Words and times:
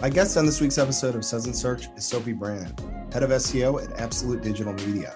My 0.00 0.08
guest 0.08 0.38
on 0.38 0.46
this 0.46 0.62
week's 0.62 0.78
episode 0.78 1.14
of 1.14 1.26
Suds 1.26 1.60
Search 1.60 1.88
is 1.94 2.06
Sophie 2.06 2.32
Brannon, 2.32 2.74
head 3.12 3.22
of 3.22 3.28
SEO 3.28 3.84
at 3.84 4.00
Absolute 4.00 4.42
Digital 4.42 4.72
Media. 4.72 5.14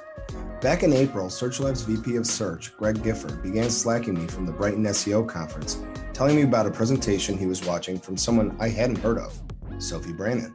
Back 0.60 0.82
in 0.82 0.92
April, 0.92 1.28
SearchLab's 1.28 1.80
VP 1.80 2.16
of 2.16 2.26
Search, 2.26 2.76
Greg 2.76 3.02
Gifford, 3.02 3.42
began 3.42 3.70
slacking 3.70 4.12
me 4.12 4.26
from 4.26 4.44
the 4.44 4.52
Brighton 4.52 4.84
SEO 4.84 5.26
conference, 5.26 5.82
telling 6.12 6.36
me 6.36 6.42
about 6.42 6.66
a 6.66 6.70
presentation 6.70 7.38
he 7.38 7.46
was 7.46 7.64
watching 7.64 7.98
from 7.98 8.18
someone 8.18 8.54
I 8.60 8.68
hadn't 8.68 8.98
heard 8.98 9.16
of, 9.16 9.40
Sophie 9.78 10.12
Brannon. 10.12 10.54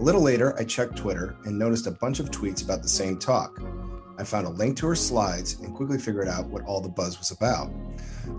A 0.00 0.02
little 0.02 0.22
later, 0.22 0.58
I 0.58 0.64
checked 0.64 0.96
Twitter 0.96 1.36
and 1.44 1.56
noticed 1.56 1.86
a 1.86 1.92
bunch 1.92 2.18
of 2.18 2.32
tweets 2.32 2.64
about 2.64 2.82
the 2.82 2.88
same 2.88 3.16
talk. 3.16 3.62
I 4.18 4.24
found 4.24 4.48
a 4.48 4.50
link 4.50 4.76
to 4.78 4.88
her 4.88 4.96
slides 4.96 5.60
and 5.60 5.72
quickly 5.72 5.98
figured 5.98 6.26
out 6.26 6.48
what 6.48 6.64
all 6.64 6.80
the 6.80 6.88
buzz 6.88 7.16
was 7.16 7.30
about. 7.30 7.70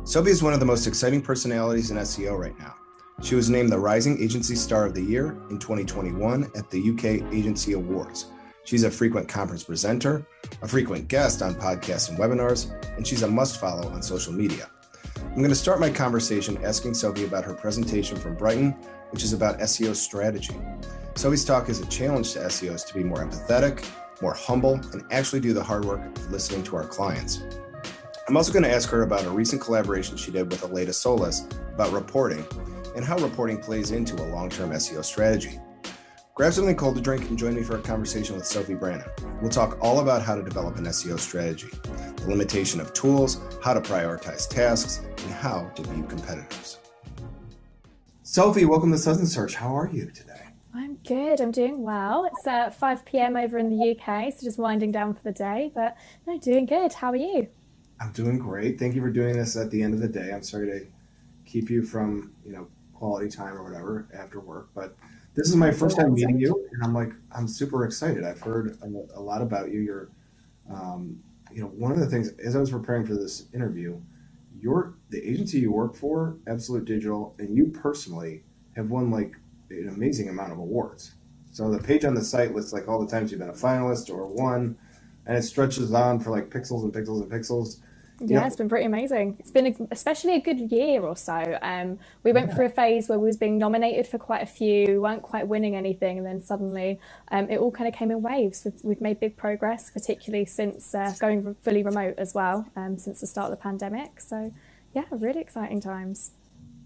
Sophie 0.04 0.32
is 0.32 0.44
one 0.44 0.52
of 0.52 0.60
the 0.60 0.66
most 0.66 0.86
exciting 0.86 1.22
personalities 1.22 1.92
in 1.92 1.98
SEO 1.98 2.38
right 2.38 2.60
now. 2.60 2.76
She 3.24 3.34
was 3.34 3.50
named 3.50 3.72
the 3.72 3.80
Rising 3.80 4.22
Agency 4.22 4.54
Star 4.54 4.86
of 4.86 4.94
the 4.94 5.02
Year 5.02 5.36
in 5.50 5.58
2021 5.58 6.52
at 6.56 6.70
the 6.70 6.92
UK 6.92 7.34
Agency 7.34 7.74
Awards. 7.74 8.28
She's 8.64 8.84
a 8.84 8.92
frequent 8.92 9.28
conference 9.28 9.64
presenter, 9.64 10.28
a 10.62 10.68
frequent 10.68 11.08
guest 11.08 11.42
on 11.42 11.56
podcasts 11.56 12.10
and 12.10 12.20
webinars, 12.20 12.72
and 12.96 13.08
she's 13.08 13.24
a 13.24 13.28
must 13.28 13.60
follow 13.60 13.90
on 13.90 14.04
social 14.04 14.32
media. 14.32 14.70
I'm 15.18 15.38
going 15.38 15.50
to 15.50 15.56
start 15.56 15.80
my 15.80 15.90
conversation 15.90 16.64
asking 16.64 16.94
Sophie 16.94 17.26
about 17.26 17.44
her 17.44 17.56
presentation 17.56 18.18
from 18.18 18.36
Brighton, 18.36 18.72
which 19.10 19.24
is 19.24 19.34
about 19.34 19.60
SEO 19.62 19.96
strategy. 19.96 20.56
Sophie's 21.16 21.44
talk 21.44 21.70
is 21.70 21.80
a 21.80 21.88
challenge 21.88 22.34
to 22.34 22.40
SEOs 22.40 22.86
to 22.86 22.94
be 22.94 23.04
more 23.04 23.26
empathetic, 23.26 23.84
more 24.22 24.36
humble, 24.36 24.76
and 24.94 25.04
actually 25.10 25.40
do 25.40 25.54
the 25.54 25.64
hard 25.64 25.86
work 25.86 26.06
of 26.06 26.32
listening 26.32 26.64
to 26.66 26.76
our 26.76 26.86
clients. 26.86 27.42
I'm 28.28 28.38
also 28.38 28.54
going 28.54 28.64
to 28.64 28.72
ask 28.72 28.90
her 28.90 29.02
about 29.02 29.26
a 29.26 29.30
recent 29.32 29.60
collaboration 29.62 30.18
she 30.18 30.32
did 30.32 30.52
with 30.52 30.62
Aleyda 30.62 30.94
Solis 30.94 31.48
about 31.74 31.94
reporting 31.94 32.46
and 32.98 33.06
how 33.06 33.16
reporting 33.20 33.60
plays 33.60 33.92
into 33.92 34.16
a 34.16 34.26
long 34.34 34.50
term 34.50 34.72
SEO 34.72 35.06
strategy. 35.06 35.60
Grab 36.34 36.52
something 36.52 36.76
cold 36.76 36.96
to 36.96 37.02
drink 37.02 37.30
and 37.30 37.38
join 37.38 37.56
me 37.56 37.64
for 37.64 37.78
a 37.78 37.82
conversation 37.82 38.36
with 38.36 38.46
Sophie 38.46 38.74
Brannon. 38.74 39.08
We'll 39.40 39.52
talk 39.52 39.78
all 39.82 40.00
about 40.00 40.24
how 40.24 40.36
to 40.36 40.44
develop 40.44 40.78
an 40.78 40.86
SEO 40.86 41.20
strategy, 41.20 41.68
the 42.18 42.28
limitation 42.28 42.82
of 42.82 42.94
tools, 42.94 43.40
how 43.64 43.74
to 43.74 43.82
prioritize 43.82 44.50
tasks, 44.50 45.00
and 45.24 45.32
how 45.32 45.70
to 45.76 45.82
beat 45.84 46.10
competitors. 46.10 46.80
Sophie, 48.24 48.66
welcome 48.66 48.92
to 48.92 49.10
and 49.10 49.28
Search. 49.28 49.56
How 49.56 49.76
are 49.78 49.90
you 49.90 50.08
today? 50.12 50.48
I'm 50.74 50.96
good. 51.08 51.40
I'm 51.40 51.52
doing 51.52 51.84
well. 51.84 52.26
It's 52.26 52.48
uh, 52.48 52.72
5 52.72 53.06
p.m. 53.06 53.38
over 53.38 53.60
in 53.60 53.70
the 53.70 53.92
UK, 53.92 54.34
so 54.34 54.44
just 54.44 54.58
winding 54.58 54.92
down 54.92 55.14
for 55.14 55.22
the 55.24 55.32
day, 55.32 55.72
but 55.74 55.96
no, 56.26 56.38
doing 56.40 56.66
good. 56.66 56.94
How 56.94 57.12
are 57.12 57.16
you? 57.16 57.48
I'm 58.02 58.12
doing 58.12 58.38
great. 58.38 58.80
Thank 58.80 58.96
you 58.96 59.02
for 59.02 59.10
doing 59.10 59.38
this 59.38 59.56
at 59.56 59.72
the 59.72 59.82
end 59.82 59.94
of 59.94 60.02
the 60.02 60.08
day. 60.08 60.32
I'm 60.32 60.44
sorry 60.44 60.68
to 60.68 60.86
keep 61.46 61.70
you 61.70 61.82
from, 61.82 62.34
you 62.46 62.52
know, 62.52 62.68
quality 62.98 63.30
time 63.30 63.56
or 63.56 63.64
whatever 63.64 64.08
after 64.14 64.40
work. 64.40 64.70
But 64.74 64.96
this 65.36 65.48
is 65.48 65.56
my 65.56 65.72
first 65.72 65.98
time 65.98 66.14
meeting 66.14 66.40
you, 66.40 66.68
and 66.74 66.84
I'm 66.84 66.94
like, 66.94 67.12
I'm 67.32 67.48
super 67.48 67.86
excited. 67.86 68.24
I've 68.24 68.42
heard 68.42 68.78
a, 68.82 69.22
lot 69.22 69.42
about 69.42 69.72
you. 69.72 69.82
You're, 69.82 70.10
um, 70.72 71.20
you 71.52 71.62
know, 71.62 71.68
one 71.68 71.92
of 71.92 72.00
the 72.00 72.08
things 72.08 72.30
as 72.44 72.56
I 72.56 72.60
was 72.60 72.72
preparing 72.72 73.06
for 73.06 73.14
this 73.14 73.46
interview, 73.54 74.02
your 74.60 74.96
the 75.10 75.24
agency 75.24 75.60
you 75.60 75.72
work 75.72 75.96
for, 75.96 76.38
Absolute 76.48 76.86
Digital, 76.86 77.36
and 77.38 77.56
you 77.56 77.68
personally 77.68 78.44
have 78.76 78.90
won 78.90 79.12
like 79.12 79.36
an 79.70 79.90
amazing 79.90 80.30
amount 80.30 80.52
of 80.52 80.58
awards. 80.58 81.14
So 81.52 81.70
the 81.70 81.80
page 81.80 82.04
on 82.04 82.16
the 82.16 82.24
site 82.24 82.56
lists 82.56 82.74
like 82.74 82.88
all 82.88 83.04
the 83.04 83.10
times 83.10 83.32
you've 83.32 83.40
been 83.40 83.50
a 83.50 83.54
finalist 83.54 84.10
or 84.10 84.26
won, 84.28 84.76
and 85.28 85.38
it 85.38 85.44
stretches 85.44 85.94
on 85.94 86.20
for 86.20 86.32
like 86.32 86.50
pixels 86.50 86.84
and 86.84 86.94
pixels 86.94 87.22
and 87.22 87.32
pixels. 87.32 87.80
Yeah, 88.20 88.48
it's 88.48 88.56
been 88.56 88.68
pretty 88.68 88.86
amazing. 88.86 89.36
It's 89.40 89.52
been 89.52 89.68
a, 89.68 89.76
especially 89.92 90.34
a 90.36 90.42
good 90.42 90.72
year 90.72 91.02
or 91.02 91.16
so. 91.16 91.60
Um, 91.62 92.00
we 92.24 92.32
went 92.32 92.50
yeah. 92.50 92.56
through 92.56 92.66
a 92.66 92.70
phase 92.70 93.08
where 93.08 93.20
we 93.20 93.28
was 93.28 93.38
being 93.38 93.60
nominated 93.60 94.08
for 94.08 94.18
quite 94.18 94.42
a 94.42 94.48
few, 94.48 94.88
we 94.88 94.98
weren't 94.98 95.22
quite 95.22 95.48
winning 95.48 95.76
anything, 95.76 96.18
and 96.18 96.26
then 96.26 96.42
suddenly 96.42 97.00
um, 97.30 97.48
it 97.50 97.60
all 97.60 97.72
kind 97.72 97.88
of 97.88 97.94
came 97.94 98.10
in 98.10 98.24
waves. 98.24 98.64
We've, 98.66 98.84
we've 98.84 99.02
made 99.02 99.20
big 99.20 99.38
progress, 99.38 99.92
particularly 99.92 100.46
since 100.46 100.96
uh, 100.96 101.14
going 101.20 101.56
fully 101.62 101.84
remote 101.84 102.16
as 102.18 102.34
well, 102.34 102.68
um, 102.76 102.98
since 102.98 103.22
the 103.22 103.28
start 103.28 103.52
of 103.52 103.58
the 103.58 103.62
pandemic. 103.62 104.20
So, 104.20 104.52
yeah, 104.96 105.04
really 105.12 105.42
exciting 105.42 105.80
times. 105.80 106.32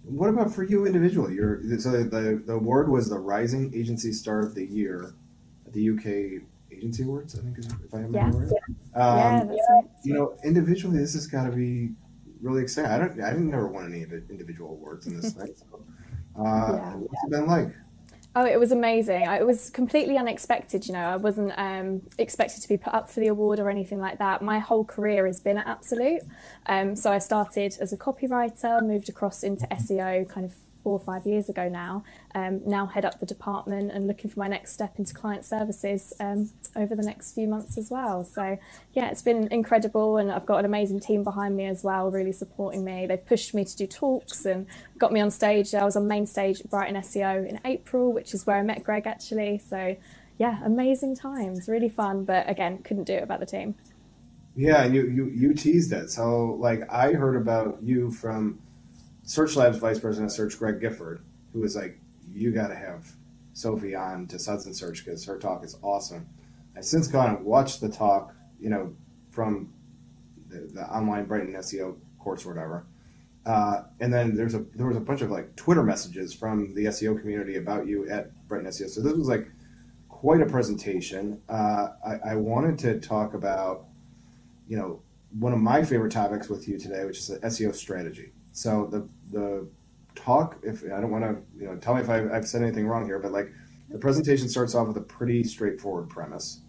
What 0.03 0.29
about 0.29 0.53
for 0.53 0.63
you 0.63 0.85
individually? 0.85 1.35
You're, 1.35 1.61
so 1.79 1.91
the, 2.03 2.41
the 2.45 2.53
award 2.53 2.89
was 2.89 3.07
the 3.07 3.19
Rising 3.19 3.71
Agency 3.73 4.11
Star 4.11 4.41
of 4.41 4.55
the 4.55 4.65
Year 4.65 5.13
at 5.65 5.71
the 5.71 5.91
UK 5.91 6.41
Agency 6.71 7.03
Awards, 7.03 7.37
I 7.37 7.43
think, 7.43 7.57
if 7.59 7.93
I 7.93 7.99
have 7.99 8.11
yeah. 8.11 8.31
right. 8.31 8.51
Yeah. 8.95 9.07
Um, 9.07 9.17
yeah, 9.17 9.43
that's 9.43 9.67
right. 9.69 9.83
You 10.03 10.13
know, 10.13 10.37
individually, 10.43 10.97
this 10.97 11.13
has 11.13 11.27
got 11.27 11.45
to 11.45 11.51
be 11.51 11.91
really 12.41 12.63
exciting. 12.63 12.91
I 12.91 12.97
don't, 12.97 13.21
I 13.21 13.31
didn't 13.31 13.49
never 13.49 13.67
won 13.67 13.85
any 13.85 14.03
individual 14.29 14.71
awards 14.71 15.07
in 15.07 15.19
this 15.19 15.33
thing. 15.33 15.53
So, 15.55 15.83
uh, 16.39 16.43
yeah. 16.43 16.93
what's 16.95 17.23
it 17.23 17.29
been 17.29 17.47
like? 17.47 17.73
Oh, 18.33 18.45
it 18.45 18.57
was 18.57 18.71
amazing. 18.71 19.23
It 19.23 19.45
was 19.45 19.69
completely 19.69 20.17
unexpected. 20.17 20.87
You 20.87 20.93
know, 20.93 21.03
I 21.03 21.17
wasn't 21.17 21.51
um, 21.57 22.01
expected 22.17 22.61
to 22.61 22.69
be 22.69 22.77
put 22.77 22.93
up 22.93 23.09
for 23.09 23.19
the 23.19 23.27
award 23.27 23.59
or 23.59 23.69
anything 23.69 23.99
like 23.99 24.19
that. 24.19 24.41
My 24.41 24.59
whole 24.59 24.85
career 24.85 25.27
has 25.27 25.41
been 25.41 25.57
at 25.57 25.67
Absolute. 25.67 26.21
Um, 26.65 26.95
so 26.95 27.11
I 27.11 27.19
started 27.19 27.75
as 27.81 27.91
a 27.91 27.97
copywriter, 27.97 28.81
moved 28.81 29.09
across 29.09 29.43
into 29.43 29.67
SEO 29.67 30.29
kind 30.29 30.45
of 30.45 30.53
four 30.83 30.93
or 30.93 30.99
five 30.99 31.25
years 31.25 31.49
ago 31.49 31.69
now. 31.69 32.03
Um, 32.33 32.61
now 32.65 32.85
head 32.85 33.05
up 33.05 33.19
the 33.19 33.25
department 33.25 33.91
and 33.91 34.07
looking 34.07 34.29
for 34.29 34.39
my 34.39 34.47
next 34.47 34.73
step 34.73 34.97
into 34.97 35.13
client 35.13 35.45
services 35.45 36.13
um, 36.19 36.51
over 36.75 36.95
the 36.95 37.03
next 37.03 37.33
few 37.33 37.47
months 37.47 37.77
as 37.77 37.89
well. 37.89 38.23
So 38.23 38.57
yeah, 38.93 39.09
it's 39.09 39.21
been 39.21 39.47
incredible, 39.51 40.17
and 40.17 40.31
I've 40.31 40.45
got 40.45 40.59
an 40.59 40.65
amazing 40.65 40.99
team 40.99 41.23
behind 41.23 41.55
me 41.55 41.65
as 41.65 41.83
well, 41.83 42.11
really 42.11 42.31
supporting 42.31 42.83
me. 42.83 43.05
They've 43.07 43.25
pushed 43.25 43.53
me 43.53 43.65
to 43.65 43.75
do 43.75 43.87
talks 43.87 44.45
and 44.45 44.67
got 44.97 45.11
me 45.11 45.19
on 45.19 45.31
stage. 45.31 45.73
I 45.73 45.83
was 45.83 45.95
on 45.95 46.07
main 46.07 46.25
stage 46.25 46.61
at 46.61 46.69
Brighton 46.69 46.95
SEO 47.01 47.47
in 47.47 47.59
April, 47.65 48.13
which 48.13 48.33
is 48.33 48.45
where 48.45 48.57
I 48.57 48.63
met 48.63 48.83
Greg 48.83 49.07
actually. 49.07 49.59
So 49.59 49.95
yeah, 50.37 50.59
amazing 50.63 51.15
times, 51.15 51.67
really 51.67 51.89
fun, 51.89 52.25
but 52.25 52.49
again, 52.49 52.79
couldn't 52.79 53.03
do 53.03 53.13
it 53.13 53.21
without 53.21 53.39
the 53.39 53.45
team. 53.45 53.75
Yeah, 54.55 54.83
and 54.83 54.93
you 54.93 55.05
you 55.05 55.25
you 55.27 55.53
teased 55.53 55.93
it. 55.93 56.09
So 56.09 56.57
like 56.59 56.81
I 56.91 57.13
heard 57.13 57.35
about 57.35 57.81
you 57.81 58.11
from 58.11 58.59
SearchLab's 59.25 59.77
Vice 59.77 59.99
President 59.99 60.31
of 60.31 60.35
Search, 60.35 60.57
Greg 60.57 60.79
Gifford, 60.79 61.23
who 61.53 61.59
was 61.59 61.75
like, 61.75 61.99
"You 62.31 62.51
got 62.51 62.67
to 62.67 62.75
have 62.75 63.13
Sophie 63.53 63.95
on 63.95 64.27
to 64.27 64.39
Suds 64.39 64.65
Search 64.77 65.03
because 65.03 65.25
her 65.25 65.37
talk 65.37 65.63
is 65.63 65.77
awesome." 65.81 66.27
I've 66.75 66.85
since 66.85 67.07
gone 67.07 67.35
and 67.35 67.45
watched 67.45 67.81
the 67.81 67.89
talk, 67.89 68.33
you 68.59 68.69
know, 68.69 68.95
from 69.29 69.73
the, 70.49 70.69
the 70.73 70.83
online 70.83 71.25
Brighton 71.25 71.53
SEO 71.53 71.97
course 72.19 72.45
or 72.45 72.49
whatever. 72.49 72.85
Uh, 73.45 73.83
and 73.99 74.13
then 74.13 74.35
there's 74.35 74.53
a 74.53 74.59
there 74.75 74.85
was 74.85 74.97
a 74.97 75.01
bunch 75.01 75.21
of 75.21 75.31
like 75.31 75.55
Twitter 75.55 75.83
messages 75.83 76.33
from 76.33 76.73
the 76.75 76.85
SEO 76.85 77.19
community 77.19 77.57
about 77.57 77.87
you 77.87 78.07
at 78.09 78.47
Brighton 78.47 78.69
SEO. 78.69 78.89
So 78.89 79.01
this 79.01 79.13
was 79.13 79.27
like 79.27 79.51
quite 80.09 80.41
a 80.41 80.45
presentation. 80.45 81.41
Uh, 81.49 81.89
I, 82.05 82.31
I, 82.31 82.35
wanted 82.35 82.77
to 82.79 82.99
talk 82.99 83.33
about, 83.33 83.85
you 84.67 84.77
know, 84.77 85.01
one 85.39 85.51
of 85.51 85.57
my 85.57 85.83
favorite 85.83 86.11
topics 86.11 86.47
with 86.47 86.67
you 86.67 86.77
today, 86.77 87.03
which 87.05 87.17
is 87.17 87.27
the 87.27 87.39
SEO 87.39 87.73
strategy. 87.73 88.31
So 88.51 88.87
the 88.91 89.09
the 89.31 89.67
talk, 90.15 90.57
if 90.63 90.83
I 90.83 90.99
don't 90.99 91.11
want 91.11 91.23
to, 91.23 91.41
you 91.57 91.67
know, 91.67 91.75
tell 91.77 91.95
me 91.95 92.01
if 92.01 92.09
I, 92.09 92.17
have 92.33 92.47
said 92.47 92.61
anything 92.61 92.87
wrong 92.87 93.05
here, 93.05 93.19
but 93.19 93.31
like 93.31 93.51
the 93.89 93.97
presentation 93.97 94.49
starts 94.49 94.75
off 94.75 94.87
with 94.87 94.97
a 94.97 95.01
pretty 95.01 95.43
straightforward 95.43 96.09
premise. 96.09 96.61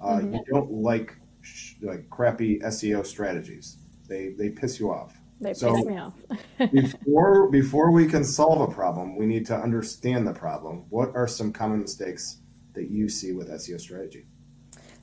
Uh, 0.00 0.16
mm-hmm. 0.16 0.34
You 0.34 0.44
don't 0.48 0.70
like 0.70 1.16
sh- 1.42 1.74
like 1.82 2.08
crappy 2.10 2.60
SEO 2.60 3.04
strategies; 3.06 3.78
they 4.08 4.34
they 4.38 4.50
piss 4.50 4.78
you 4.78 4.90
off. 4.90 5.16
They 5.40 5.54
so 5.54 5.74
piss 5.74 5.84
me 5.84 5.98
off. 5.98 6.14
before 6.72 7.50
before 7.50 7.90
we 7.90 8.06
can 8.06 8.24
solve 8.24 8.68
a 8.68 8.72
problem, 8.72 9.16
we 9.16 9.26
need 9.26 9.46
to 9.46 9.56
understand 9.56 10.26
the 10.26 10.32
problem. 10.32 10.84
What 10.90 11.14
are 11.14 11.26
some 11.26 11.52
common 11.52 11.80
mistakes 11.80 12.38
that 12.74 12.90
you 12.90 13.08
see 13.08 13.32
with 13.32 13.48
SEO 13.48 13.80
strategy? 13.80 14.26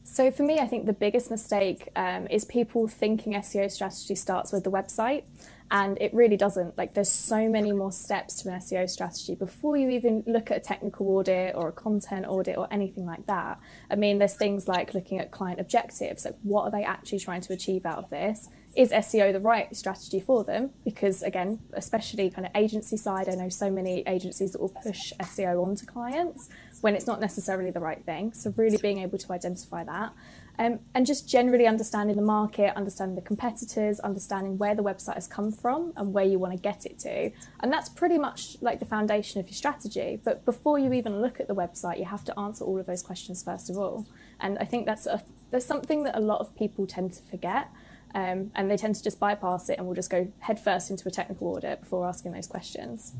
So 0.04 0.30
for 0.30 0.44
me, 0.44 0.60
I 0.60 0.68
think 0.68 0.88
the 0.88 0.94
biggest 0.94 1.32
mistake 1.32 1.88
um, 1.96 2.28
is 2.28 2.44
people 2.44 2.88
thinking 2.88 3.34
SEO 3.34 3.72
strategy 3.72 4.16
starts 4.16 4.52
with 4.52 4.66
the 4.66 4.72
website 4.72 5.24
and 5.72 5.98
it 6.02 6.14
really 6.14 6.36
doesn't 6.36 6.78
like 6.78 6.94
there's 6.94 7.10
so 7.10 7.48
many 7.48 7.72
more 7.72 7.94
steps 7.94 8.44
to 8.44 8.50
an 8.50 8.60
seo 8.60 8.88
strategy 8.88 9.36
before 9.36 9.78
you 9.78 9.90
even 9.90 10.22
look 10.28 10.52
at 10.52 10.58
a 10.58 10.60
technical 10.60 11.08
audit 11.08 11.56
or 11.56 11.70
a 11.70 11.72
content 11.72 12.26
audit 12.28 12.58
or 12.58 12.68
anything 12.72 13.06
like 13.06 13.26
that. 13.26 13.58
I 13.90 13.96
mean 13.96 14.20
there's 14.20 14.36
things 14.36 14.68
like 14.68 14.94
looking 14.94 15.18
at 15.20 15.32
client 15.32 15.60
objectives 15.62 16.26
like 16.26 16.36
what 16.44 16.64
are 16.64 16.72
they 16.72 16.84
actually 16.84 17.20
trying 17.20 17.42
to 17.42 17.54
achieve 17.54 17.86
out 17.86 17.98
of 17.98 18.10
this? 18.10 18.50
Is 18.76 18.92
seo 18.92 19.32
the 19.32 19.40
right 19.40 19.74
strategy 19.76 20.20
for 20.20 20.44
them? 20.44 20.72
Because 20.84 21.24
again 21.24 21.60
especially 21.74 22.30
kind 22.30 22.46
of 22.46 22.52
agency 22.54 22.98
side 22.98 23.30
i 23.30 23.36
know 23.36 23.50
so 23.50 23.72
many 23.72 24.04
agencies 24.08 24.52
that 24.52 24.62
will 24.62 24.76
push 24.84 25.14
seo 25.22 25.66
onto 25.66 25.86
clients 25.86 26.50
when 26.82 26.96
it's 26.96 27.08
not 27.08 27.22
necessarily 27.22 27.72
the 27.72 27.80
right 27.80 28.04
thing. 28.06 28.34
So 28.34 28.54
really 28.58 28.78
being 28.78 29.00
able 29.00 29.18
to 29.20 29.32
identify 29.32 29.84
that 29.84 30.14
um, 30.62 30.80
and 30.94 31.08
just 31.08 31.28
generally 31.28 31.66
understanding 31.66 32.16
the 32.16 32.22
market, 32.22 32.72
understanding 32.76 33.16
the 33.16 33.22
competitors, 33.24 34.00
understanding 34.02 34.60
where 34.60 34.76
the 34.76 34.84
website 34.84 35.16
has 35.16 35.26
come 35.26 35.52
from 35.52 35.92
and 35.96 36.14
where 36.14 36.24
you 36.24 36.38
want 36.38 36.54
to 36.54 36.60
get 36.60 36.86
it 36.86 37.00
to. 37.00 37.32
And 37.62 37.74
that's 37.74 37.90
pretty 37.90 38.20
much 38.20 38.58
like 38.62 38.78
the 38.78 38.86
foundation 38.86 39.40
of 39.40 39.48
your 39.48 39.56
strategy. 39.56 40.22
But 40.24 40.46
before 40.46 40.78
you 40.78 40.94
even 40.94 41.20
look 41.20 41.40
at 41.40 41.48
the 41.48 41.56
website, 41.56 41.98
you 41.98 42.06
have 42.06 42.24
to 42.26 42.40
answer 42.40 42.64
all 42.64 42.80
of 42.80 42.86
those 42.86 43.02
questions 43.02 43.42
first 43.42 43.72
of 43.72 43.78
all. 43.78 44.06
And 44.40 44.60
I 44.60 44.66
think 44.66 44.86
that's 44.86 45.08
a, 45.08 45.24
there's 45.50 45.66
something 45.66 46.04
that 46.04 46.16
a 46.16 46.22
lot 46.22 46.42
of 46.42 46.56
people 46.56 46.86
tend 46.86 47.14
to 47.14 47.24
forget. 47.24 47.70
Um, 48.14 48.52
and 48.54 48.70
they 48.70 48.78
tend 48.78 48.94
to 48.94 49.04
just 49.04 49.20
bypass 49.20 49.68
it 49.68 49.80
and 49.80 49.88
will 49.88 49.96
just 49.96 50.12
go 50.12 50.32
headfirst 50.42 50.92
into 50.92 51.08
a 51.08 51.12
technical 51.12 51.48
audit 51.48 51.80
before 51.80 52.08
asking 52.08 52.34
those 52.34 52.46
questions. 52.46 53.14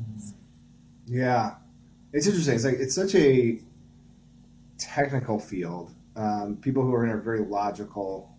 Yeah. 1.06 1.54
It's 2.12 2.28
interesting. 2.28 2.54
It's 2.54 2.64
like 2.64 2.78
it's 2.78 2.94
such 2.94 3.16
a 3.16 3.58
technical 4.78 5.40
field. 5.40 5.92
Um, 6.14 6.58
people 6.60 6.82
who 6.82 6.94
are 6.94 7.04
in 7.04 7.12
a 7.12 7.22
very 7.22 7.40
logical, 7.40 8.36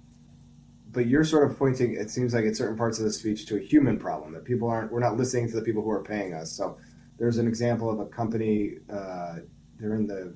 but 0.91 1.07
you're 1.07 1.23
sort 1.23 1.49
of 1.49 1.57
pointing. 1.57 1.95
It 1.95 2.09
seems 2.11 2.33
like 2.33 2.45
in 2.45 2.53
certain 2.53 2.77
parts 2.77 2.99
of 2.99 3.05
the 3.05 3.11
speech 3.11 3.47
to 3.47 3.57
a 3.57 3.59
human 3.59 3.97
problem 3.97 4.33
that 4.33 4.45
people 4.45 4.67
aren't. 4.69 4.91
We're 4.91 4.99
not 4.99 5.17
listening 5.17 5.49
to 5.49 5.55
the 5.55 5.63
people 5.63 5.81
who 5.81 5.89
are 5.89 6.03
paying 6.03 6.33
us. 6.33 6.51
So 6.51 6.77
there's 7.17 7.37
an 7.37 7.47
example 7.47 7.89
of 7.89 7.99
a 7.99 8.05
company. 8.05 8.75
Uh, 8.91 9.37
they're 9.79 9.95
in 9.95 10.07
the 10.07 10.35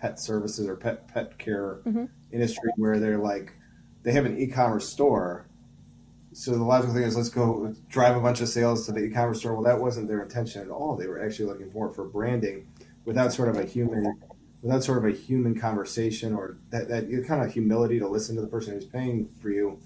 pet 0.00 0.18
services 0.18 0.66
or 0.66 0.76
pet 0.76 1.08
pet 1.08 1.38
care 1.38 1.80
mm-hmm. 1.86 2.04
industry 2.32 2.70
where 2.76 2.98
they're 2.98 3.18
like 3.18 3.52
they 4.02 4.12
have 4.12 4.24
an 4.24 4.38
e-commerce 4.38 4.88
store 4.88 5.46
so 6.32 6.52
the 6.52 6.62
logical 6.62 6.94
thing 6.94 7.02
is 7.02 7.16
let's 7.16 7.28
go 7.28 7.74
drive 7.88 8.16
a 8.16 8.20
bunch 8.20 8.40
of 8.40 8.48
sales 8.48 8.86
to 8.86 8.92
the 8.92 9.00
e-commerce 9.00 9.40
store 9.40 9.54
well 9.54 9.64
that 9.64 9.78
wasn't 9.78 10.08
their 10.08 10.22
intention 10.22 10.62
at 10.62 10.68
all 10.68 10.96
they 10.96 11.06
were 11.06 11.22
actually 11.22 11.44
looking 11.44 11.70
for 11.70 11.90
it 11.90 11.94
for 11.94 12.04
branding 12.04 12.66
without 13.04 13.32
sort 13.32 13.48
of 13.48 13.56
a 13.56 13.64
human 13.64 14.18
without 14.62 14.84
sort 14.84 14.98
of 14.98 15.04
a 15.04 15.16
human 15.16 15.58
conversation 15.58 16.34
or 16.34 16.56
that, 16.70 16.88
that 16.88 17.24
kind 17.26 17.42
of 17.42 17.52
humility 17.52 17.98
to 17.98 18.08
listen 18.08 18.36
to 18.36 18.42
the 18.42 18.48
person 18.48 18.74
who's 18.74 18.84
paying 18.84 19.28
for 19.40 19.50
you 19.50 19.80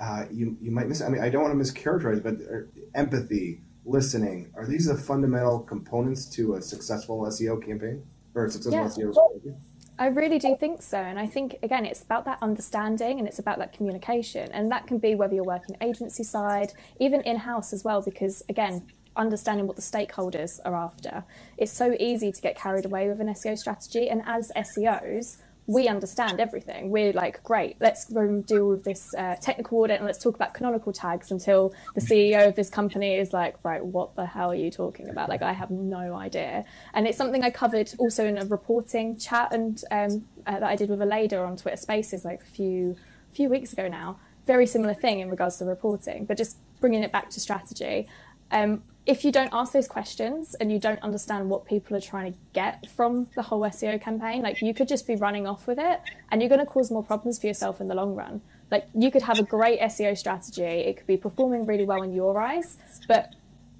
uh, 0.00 0.24
you 0.30 0.56
you 0.60 0.70
might 0.70 0.88
miss 0.88 1.02
i 1.02 1.08
mean 1.08 1.22
i 1.22 1.28
don't 1.28 1.42
want 1.42 1.52
to 1.52 1.58
mischaracterize 1.58 2.22
but 2.22 2.34
uh, 2.34 2.60
empathy 2.94 3.60
listening 3.84 4.50
are 4.56 4.66
these 4.66 4.86
the 4.86 4.96
fundamental 4.96 5.60
components 5.60 6.26
to 6.26 6.54
a 6.54 6.62
successful 6.62 7.20
seo 7.26 7.64
campaign 7.64 8.02
or 8.34 8.46
a 8.46 8.50
successful 8.50 8.80
yeah. 8.80 8.86
seo 8.86 9.12
strategy 9.12 9.56
I 10.00 10.06
really 10.06 10.38
do 10.38 10.56
think 10.58 10.80
so. 10.80 10.96
And 10.96 11.18
I 11.18 11.26
think, 11.26 11.58
again, 11.62 11.84
it's 11.84 12.02
about 12.02 12.24
that 12.24 12.38
understanding 12.40 13.18
and 13.18 13.28
it's 13.28 13.38
about 13.38 13.58
that 13.58 13.74
communication. 13.74 14.50
And 14.50 14.72
that 14.72 14.86
can 14.86 14.96
be 14.96 15.14
whether 15.14 15.34
you're 15.34 15.44
working 15.44 15.76
agency 15.82 16.24
side, 16.24 16.72
even 16.98 17.20
in 17.20 17.36
house 17.36 17.74
as 17.74 17.84
well, 17.84 18.00
because, 18.00 18.42
again, 18.48 18.86
understanding 19.16 19.66
what 19.66 19.76
the 19.76 19.82
stakeholders 19.82 20.60
are 20.64 20.74
after. 20.74 21.24
It's 21.56 21.72
so 21.72 21.96
easy 21.98 22.32
to 22.32 22.40
get 22.40 22.56
carried 22.56 22.84
away 22.84 23.08
with 23.08 23.20
an 23.20 23.28
SEO 23.28 23.58
strategy. 23.58 24.08
And 24.08 24.22
as 24.26 24.52
SEOs, 24.56 25.38
we 25.70 25.86
understand 25.86 26.40
everything. 26.40 26.90
We're 26.90 27.12
like, 27.12 27.44
great, 27.44 27.76
let's 27.80 28.06
deal 28.06 28.68
with 28.68 28.82
this 28.82 29.14
uh, 29.14 29.36
technical 29.40 29.78
audit 29.78 29.98
and 29.98 30.04
let's 30.04 30.18
talk 30.18 30.34
about 30.34 30.52
canonical 30.52 30.92
tags 30.92 31.30
until 31.30 31.72
the 31.94 32.00
CEO 32.00 32.48
of 32.48 32.56
this 32.56 32.68
company 32.68 33.14
is 33.14 33.32
like, 33.32 33.54
right, 33.62 33.84
what 33.84 34.16
the 34.16 34.26
hell 34.26 34.50
are 34.50 34.56
you 34.56 34.72
talking 34.72 35.08
about? 35.08 35.28
Like, 35.28 35.42
I 35.42 35.52
have 35.52 35.70
no 35.70 36.16
idea. 36.16 36.64
And 36.92 37.06
it's 37.06 37.16
something 37.16 37.44
I 37.44 37.50
covered 37.50 37.92
also 37.98 38.26
in 38.26 38.36
a 38.36 38.44
reporting 38.46 39.16
chat 39.16 39.52
and 39.52 39.80
um, 39.92 40.26
uh, 40.44 40.58
that 40.58 40.64
I 40.64 40.74
did 40.74 40.90
with 40.90 41.00
Aleyda 41.00 41.38
on 41.38 41.56
Twitter 41.56 41.76
Spaces 41.76 42.24
like 42.24 42.42
a 42.42 42.46
few 42.46 42.96
few 43.32 43.48
weeks 43.48 43.72
ago 43.72 43.86
now. 43.86 44.18
Very 44.48 44.66
similar 44.66 44.94
thing 44.94 45.20
in 45.20 45.30
regards 45.30 45.58
to 45.58 45.64
reporting, 45.64 46.24
but 46.24 46.36
just 46.36 46.56
bringing 46.80 47.04
it 47.04 47.12
back 47.12 47.30
to 47.30 47.38
strategy. 47.38 48.08
Um, 48.50 48.82
if 49.10 49.24
you 49.24 49.32
don't 49.32 49.50
ask 49.52 49.72
those 49.72 49.88
questions 49.88 50.54
and 50.60 50.70
you 50.70 50.78
don't 50.78 51.02
understand 51.02 51.50
what 51.50 51.64
people 51.64 51.96
are 51.96 52.00
trying 52.00 52.32
to 52.32 52.38
get 52.52 52.88
from 52.88 53.26
the 53.34 53.42
whole 53.42 53.60
SEO 53.62 54.00
campaign, 54.00 54.40
like 54.40 54.62
you 54.62 54.72
could 54.72 54.86
just 54.86 55.04
be 55.04 55.16
running 55.16 55.48
off 55.48 55.66
with 55.66 55.80
it 55.80 56.00
and 56.30 56.40
you're 56.40 56.48
going 56.48 56.60
to 56.60 56.66
cause 56.66 56.92
more 56.92 57.02
problems 57.02 57.36
for 57.36 57.48
yourself 57.48 57.80
in 57.80 57.88
the 57.88 57.94
long 57.94 58.14
run. 58.14 58.40
Like 58.70 58.86
you 58.94 59.10
could 59.10 59.22
have 59.22 59.40
a 59.40 59.42
great 59.42 59.80
SEO 59.80 60.16
strategy, 60.16 60.62
it 60.62 60.96
could 60.96 61.08
be 61.08 61.16
performing 61.16 61.66
really 61.66 61.84
well 61.84 62.02
in 62.02 62.14
your 62.14 62.40
eyes, 62.40 62.78
but 63.08 63.34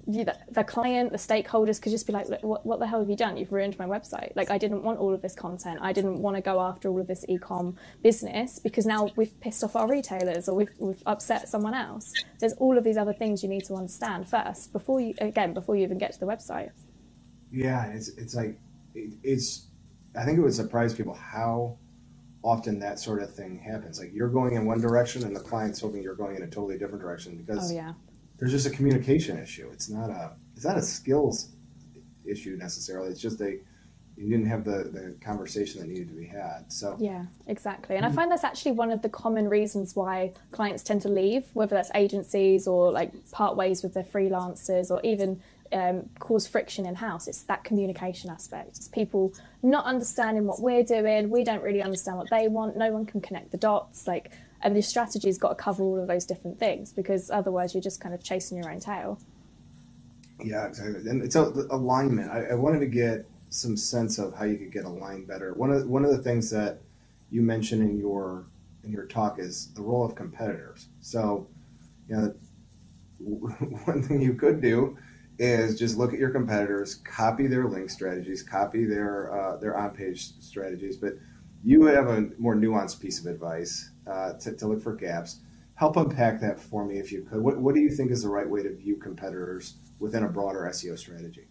the, 0.07 0.35
the 0.49 0.63
client, 0.63 1.11
the 1.11 1.17
stakeholders 1.17 1.81
could 1.81 1.91
just 1.91 2.07
be 2.07 2.13
like, 2.13 2.27
what, 2.41 2.65
what 2.65 2.79
the 2.79 2.87
hell 2.87 2.99
have 2.99 3.09
you 3.09 3.15
done? 3.15 3.37
You've 3.37 3.51
ruined 3.51 3.77
my 3.77 3.85
website. 3.85 4.35
Like, 4.35 4.49
I 4.49 4.57
didn't 4.57 4.83
want 4.83 4.99
all 4.99 5.13
of 5.13 5.21
this 5.21 5.35
content. 5.35 5.79
I 5.81 5.93
didn't 5.93 6.19
want 6.19 6.35
to 6.37 6.41
go 6.41 6.59
after 6.61 6.89
all 6.89 6.99
of 6.99 7.07
this 7.07 7.25
e-com 7.27 7.75
business 8.01 8.59
because 8.59 8.85
now 8.85 9.09
we've 9.15 9.39
pissed 9.39 9.63
off 9.63 9.75
our 9.75 9.87
retailers 9.87 10.49
or 10.49 10.55
we've, 10.55 10.71
we've 10.79 11.03
upset 11.05 11.47
someone 11.47 11.73
else. 11.73 12.11
There's 12.39 12.53
all 12.53 12.77
of 12.77 12.83
these 12.83 12.97
other 12.97 13.13
things 13.13 13.43
you 13.43 13.49
need 13.49 13.65
to 13.65 13.75
understand 13.75 14.27
first 14.27 14.73
before 14.73 14.99
you, 14.99 15.13
again, 15.19 15.53
before 15.53 15.75
you 15.75 15.83
even 15.83 15.97
get 15.97 16.13
to 16.13 16.19
the 16.19 16.27
website. 16.27 16.71
Yeah, 17.51 17.85
it's, 17.87 18.09
it's 18.09 18.33
like, 18.33 18.57
it, 18.95 19.13
it's, 19.23 19.67
I 20.17 20.25
think 20.25 20.37
it 20.37 20.41
would 20.41 20.53
surprise 20.53 20.93
people 20.93 21.13
how 21.13 21.77
often 22.43 22.79
that 22.79 22.99
sort 22.99 23.21
of 23.21 23.33
thing 23.33 23.59
happens. 23.59 23.99
Like 23.99 24.11
you're 24.13 24.29
going 24.29 24.55
in 24.55 24.65
one 24.65 24.81
direction 24.81 25.23
and 25.23 25.35
the 25.35 25.39
client's 25.39 25.79
hoping 25.79 26.01
you're 26.01 26.15
going 26.15 26.35
in 26.35 26.43
a 26.43 26.47
totally 26.47 26.77
different 26.77 27.01
direction 27.01 27.37
because 27.37 27.71
oh, 27.71 27.75
yeah 27.75 27.93
there's 28.41 28.51
just 28.51 28.65
a 28.65 28.71
communication 28.71 29.37
issue. 29.37 29.69
It's 29.71 29.87
not 29.87 30.09
a 30.09 30.31
it's 30.55 30.65
not 30.65 30.75
a 30.75 30.81
skills 30.81 31.49
issue 32.25 32.57
necessarily. 32.57 33.09
It's 33.09 33.21
just 33.21 33.39
a 33.39 33.59
you 34.17 34.29
didn't 34.29 34.47
have 34.47 34.65
the, 34.65 34.89
the 34.91 35.15
conversation 35.23 35.79
that 35.79 35.87
needed 35.87 36.09
to 36.09 36.15
be 36.15 36.25
had. 36.25 36.65
So 36.73 36.97
yeah, 36.99 37.25
exactly. 37.45 37.95
And 37.95 38.05
I 38.05 38.11
find 38.11 38.31
that's 38.31 38.43
actually 38.43 38.71
one 38.71 38.91
of 38.91 39.03
the 39.03 39.09
common 39.09 39.47
reasons 39.47 39.95
why 39.95 40.33
clients 40.51 40.81
tend 40.81 41.03
to 41.03 41.07
leave, 41.07 41.45
whether 41.53 41.75
that's 41.75 41.91
agencies 41.93 42.67
or 42.67 42.91
like 42.91 43.11
part 43.31 43.55
ways 43.55 43.83
with 43.83 43.93
their 43.93 44.03
freelancers 44.03 44.89
or 44.89 44.99
even 45.03 45.39
um, 45.71 46.09
cause 46.17 46.47
friction 46.47 46.87
in 46.87 46.95
house. 46.95 47.27
It's 47.27 47.43
that 47.43 47.63
communication 47.63 48.31
aspect. 48.31 48.77
It's 48.77 48.87
people 48.87 49.33
not 49.61 49.85
understanding 49.85 50.47
what 50.47 50.61
we're 50.61 50.83
doing. 50.83 51.29
We 51.29 51.43
don't 51.43 51.61
really 51.61 51.83
understand 51.83 52.17
what 52.17 52.31
they 52.31 52.47
want. 52.47 52.75
No 52.75 52.91
one 52.91 53.05
can 53.05 53.21
connect 53.21 53.51
the 53.51 53.57
dots. 53.57 54.07
Like 54.07 54.31
and 54.63 54.75
your 54.75 54.83
strategy's 54.83 55.37
got 55.37 55.49
to 55.49 55.55
cover 55.55 55.83
all 55.83 55.99
of 55.99 56.07
those 56.07 56.25
different 56.25 56.59
things 56.59 56.93
because 56.93 57.29
otherwise 57.29 57.73
you're 57.73 57.81
just 57.81 57.99
kind 57.99 58.13
of 58.13 58.23
chasing 58.23 58.57
your 58.57 58.71
own 58.71 58.79
tail. 58.79 59.19
Yeah, 60.43 60.67
exactly. 60.67 61.09
And 61.09 61.21
it's 61.21 61.35
a, 61.35 61.43
alignment. 61.69 62.31
I, 62.31 62.47
I, 62.51 62.55
wanted 62.55 62.79
to 62.79 62.87
get 62.87 63.25
some 63.49 63.77
sense 63.77 64.17
of 64.17 64.33
how 64.35 64.45
you 64.45 64.57
could 64.57 64.71
get 64.71 64.85
aligned 64.85 65.27
better. 65.27 65.53
One 65.53 65.71
of 65.71 65.87
one 65.87 66.03
of 66.03 66.11
the 66.11 66.17
things 66.17 66.49
that 66.49 66.79
you 67.29 67.41
mentioned 67.41 67.83
in 67.83 67.99
your 67.99 68.45
in 68.83 68.91
your 68.91 69.05
talk 69.05 69.37
is 69.37 69.67
the 69.73 69.81
role 69.81 70.03
of 70.03 70.15
competitors. 70.15 70.87
So, 71.01 71.47
you 72.07 72.15
know, 72.15 72.33
one 73.85 74.01
thing 74.01 74.21
you 74.21 74.33
could 74.33 74.61
do 74.61 74.97
is 75.37 75.77
just 75.77 75.97
look 75.97 76.13
at 76.13 76.19
your 76.19 76.31
competitors, 76.31 76.95
copy 76.95 77.47
their 77.47 77.67
link 77.67 77.89
strategies, 77.89 78.41
copy 78.41 78.85
their 78.85 79.31
uh, 79.31 79.57
their 79.57 79.77
on 79.77 79.91
page 79.91 80.31
strategies, 80.39 80.97
but 80.97 81.13
you 81.63 81.85
have 81.85 82.07
a 82.07 82.29
more 82.39 82.55
nuanced 82.55 82.99
piece 82.99 83.19
of 83.19 83.27
advice 83.27 83.90
uh, 84.07 84.33
to, 84.33 84.53
to, 84.53 84.67
look 84.67 84.81
for 84.81 84.95
gaps. 84.95 85.39
Help 85.75 85.97
unpack 85.97 86.39
that 86.41 86.59
for 86.59 86.85
me 86.85 86.97
if 86.97 87.11
you 87.11 87.23
could. 87.23 87.41
What, 87.41 87.57
what 87.57 87.75
do 87.75 87.81
you 87.81 87.89
think 87.89 88.11
is 88.11 88.23
the 88.23 88.29
right 88.29 88.49
way 88.49 88.63
to 88.63 88.73
view 88.73 88.97
competitors 88.97 89.75
within 89.99 90.23
a 90.23 90.29
broader 90.29 90.67
SEO 90.71 90.97
strategy? 90.97 91.47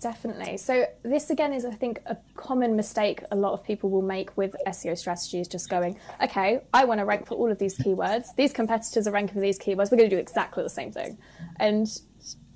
Definitely. 0.00 0.58
So 0.58 0.86
this 1.02 1.30
again 1.30 1.54
is, 1.54 1.64
I 1.64 1.70
think, 1.70 2.02
a 2.04 2.18
common 2.34 2.76
mistake 2.76 3.22
a 3.30 3.36
lot 3.36 3.54
of 3.54 3.64
people 3.64 3.88
will 3.88 4.02
make 4.02 4.36
with 4.36 4.54
SEO 4.66 4.98
strategies. 4.98 5.48
Just 5.48 5.70
going, 5.70 5.98
okay, 6.22 6.60
I 6.74 6.84
want 6.84 6.98
to 6.98 7.06
rank 7.06 7.26
for 7.26 7.36
all 7.36 7.50
of 7.50 7.58
these 7.58 7.78
keywords. 7.78 8.26
These 8.36 8.52
competitors 8.52 9.06
are 9.06 9.12
ranking 9.12 9.34
for 9.34 9.40
these 9.40 9.58
keywords. 9.58 9.90
We're 9.90 9.96
going 9.96 10.10
to 10.10 10.16
do 10.16 10.20
exactly 10.20 10.62
the 10.62 10.68
same 10.68 10.92
thing, 10.92 11.16
and 11.58 11.88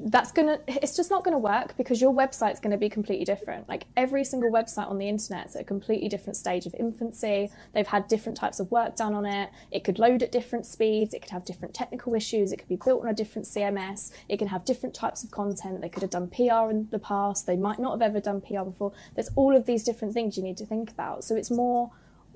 that's 0.01 0.31
gonna 0.31 0.61
it's 0.67 0.97
just 0.97 1.11
not 1.11 1.25
gonna 1.25 1.39
work 1.39 1.77
because 1.77 2.01
your 2.01 2.15
website's 2.15 2.61
gonna 2.61 2.79
be 2.79 2.89
completely 2.89 3.25
different. 3.25 3.69
Like 3.69 3.85
every 3.97 4.25
single 4.25 4.51
website 4.51 4.89
on 4.89 4.99
the 4.99 5.09
internet 5.09 5.47
is 5.47 5.57
at 5.57 5.63
a 5.63 5.65
completely 5.65 6.09
different 6.09 6.37
stage 6.37 6.67
of 6.67 6.75
infancy. 6.79 7.51
They've 7.73 7.87
had 7.87 8.07
different 8.07 8.39
types 8.39 8.61
of 8.61 8.71
work 8.71 8.97
done 8.97 9.15
on 9.15 9.27
it. 9.27 9.51
It 9.71 9.85
could 9.85 9.99
load 9.99 10.23
at 10.23 10.31
different 10.31 10.67
speeds. 10.67 11.15
It 11.15 11.23
could 11.23 11.33
have 11.33 11.45
different 11.45 11.75
technical 11.75 12.15
issues. 12.15 12.53
It 12.53 12.59
could 12.59 12.69
be 12.69 12.77
built 12.77 13.03
on 13.03 13.09
a 13.09 13.15
different 13.15 13.47
cms 13.49 14.13
it 14.29 14.39
can 14.39 14.49
have 14.49 14.65
different 14.65 14.95
types 14.95 15.25
of 15.25 15.31
content 15.31 15.81
they 15.81 15.89
could 15.89 16.03
have 16.03 16.11
done 16.11 16.29
pr 16.29 16.71
in 16.71 16.89
the 16.91 16.99
past. 16.99 17.47
They 17.47 17.57
might 17.57 17.79
not 17.79 17.93
have 17.93 18.03
ever 18.03 18.21
done 18.21 18.41
pr 18.41 18.63
before. 18.63 18.93
There's 19.15 19.31
all 19.35 19.57
of 19.57 19.67
these 19.67 19.85
different 19.85 20.15
things 20.15 20.37
you 20.37 20.43
need 20.43 20.57
to 20.59 20.67
think 20.67 20.91
about. 20.91 21.25
So 21.25 21.35
it's 21.35 21.51
more 21.51 21.91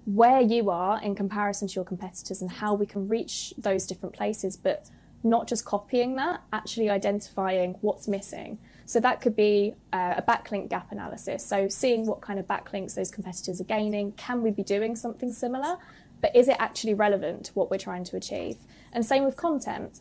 where 0.05 0.41
you 0.41 0.69
are 0.69 1.01
in 1.01 1.15
comparison 1.15 1.69
to 1.69 1.75
your 1.75 1.85
competitors 1.85 2.43
and 2.43 2.51
how 2.51 2.75
we 2.75 2.87
can 2.87 3.09
reach 3.09 3.55
those 3.57 3.87
different 3.87 4.15
places. 4.15 4.57
But 4.57 4.91
not 5.23 5.47
just 5.49 5.65
copying 5.65 6.17
that, 6.17 6.43
actually 6.53 6.91
identifying 6.91 7.77
what's 7.81 8.09
missing. 8.09 8.59
So 8.85 9.01
that 9.01 9.21
could 9.21 9.37
be 9.37 9.75
uh, 9.93 10.15
a 10.17 10.23
backlink 10.23 10.69
gap 10.69 10.91
analysis. 10.91 11.47
So 11.47 11.69
seeing 11.69 12.07
what 12.07 12.21
kind 12.21 12.39
of 12.39 12.47
backlinks 12.47 12.95
those 12.95 13.11
competitors 13.11 13.61
are 13.61 13.65
gaining. 13.65 14.13
Can 14.13 14.43
we 14.43 14.51
be 14.51 14.63
doing 14.63 14.97
something 14.97 15.33
similar? 15.33 15.77
But 16.21 16.35
is 16.37 16.49
it 16.49 16.57
actually 16.59 16.95
relevant 16.95 17.47
to 17.47 17.53
what 17.53 17.71
we're 17.71 17.79
trying 17.79 18.05
to 18.05 18.17
achieve? 18.17 18.59
And 18.93 19.05
same 19.05 19.25
with 19.25 19.37
content. 19.37 20.01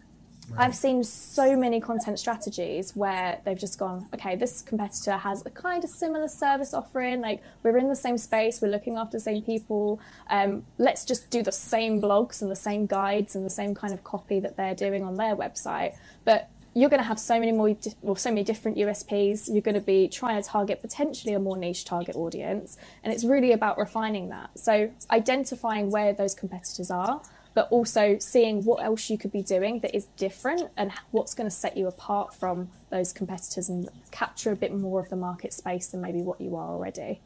Right. 0.51 0.65
I've 0.65 0.75
seen 0.75 1.03
so 1.03 1.55
many 1.55 1.79
content 1.79 2.19
strategies 2.19 2.95
where 2.95 3.39
they've 3.45 3.57
just 3.57 3.79
gone, 3.79 4.07
okay, 4.13 4.35
this 4.35 4.61
competitor 4.61 5.13
has 5.13 5.45
a 5.45 5.49
kind 5.49 5.83
of 5.83 5.89
similar 5.89 6.27
service 6.27 6.73
offering. 6.73 7.21
Like 7.21 7.41
we're 7.63 7.77
in 7.77 7.87
the 7.87 7.95
same 7.95 8.17
space, 8.17 8.61
we're 8.61 8.67
looking 8.67 8.97
after 8.97 9.17
the 9.17 9.21
same 9.21 9.41
people. 9.41 9.99
Um, 10.29 10.65
let's 10.77 11.05
just 11.05 11.29
do 11.29 11.41
the 11.41 11.51
same 11.51 12.01
blogs 12.01 12.41
and 12.41 12.51
the 12.51 12.55
same 12.55 12.85
guides 12.85 13.35
and 13.35 13.45
the 13.45 13.49
same 13.49 13.73
kind 13.73 13.93
of 13.93 14.03
copy 14.03 14.39
that 14.41 14.57
they're 14.57 14.75
doing 14.75 15.03
on 15.03 15.15
their 15.15 15.35
website. 15.35 15.95
But 16.25 16.49
you're 16.73 16.89
going 16.89 17.01
to 17.01 17.07
have 17.07 17.19
so 17.19 17.39
many 17.39 17.51
more, 17.51 17.75
well, 18.01 18.15
so 18.15 18.29
many 18.29 18.43
different 18.43 18.77
USPs. 18.77 19.49
You're 19.51 19.61
going 19.61 19.75
to 19.75 19.81
be 19.81 20.07
trying 20.07 20.41
to 20.41 20.47
target 20.47 20.81
potentially 20.81 21.33
a 21.33 21.39
more 21.39 21.57
niche 21.57 21.83
target 21.85 22.15
audience, 22.15 22.77
and 23.03 23.13
it's 23.13 23.23
really 23.23 23.51
about 23.51 23.77
refining 23.77 24.29
that. 24.29 24.57
So 24.57 24.91
identifying 25.09 25.91
where 25.91 26.13
those 26.13 26.33
competitors 26.33 26.89
are 26.89 27.21
but 27.53 27.67
also 27.69 28.17
seeing 28.19 28.63
what 28.63 28.83
else 28.83 29.09
you 29.09 29.17
could 29.17 29.31
be 29.31 29.43
doing 29.43 29.79
that 29.79 29.95
is 29.95 30.05
different 30.17 30.69
and 30.77 30.91
what's 31.11 31.33
going 31.33 31.49
to 31.49 31.55
set 31.55 31.75
you 31.75 31.87
apart 31.87 32.33
from 32.33 32.69
those 32.89 33.11
competitors 33.11 33.69
and 33.69 33.89
capture 34.11 34.51
a 34.51 34.55
bit 34.55 34.73
more 34.73 34.99
of 35.01 35.09
the 35.09 35.15
market 35.15 35.53
space 35.53 35.87
than 35.87 36.01
maybe 36.01 36.21
what 36.21 36.39
you 36.39 36.55
are 36.55 36.69
already. 36.69 37.19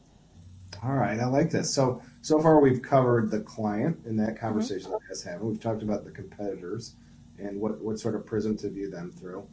All 0.84 0.94
right, 0.94 1.20
I 1.20 1.26
like 1.26 1.52
this. 1.52 1.74
So 1.74 2.02
so 2.22 2.42
far 2.42 2.60
we've 2.60 2.82
covered 2.82 3.32
the 3.32 3.40
client 3.40 4.00
in 4.06 4.18
that 4.18 4.40
conversation 4.40 4.92
mm-hmm. 4.92 5.04
that 5.04 5.10
has 5.10 5.24
happened. 5.24 5.50
We've 5.50 5.62
talked 5.62 5.84
about 5.84 6.06
the 6.06 6.12
competitors 6.12 6.96
and 7.38 7.60
what 7.60 7.80
what 7.82 8.00
sort 8.00 8.16
of 8.16 8.26
prism 8.26 8.58
to 8.58 8.70
view 8.70 8.90
them 8.90 9.12
through. 9.12 9.48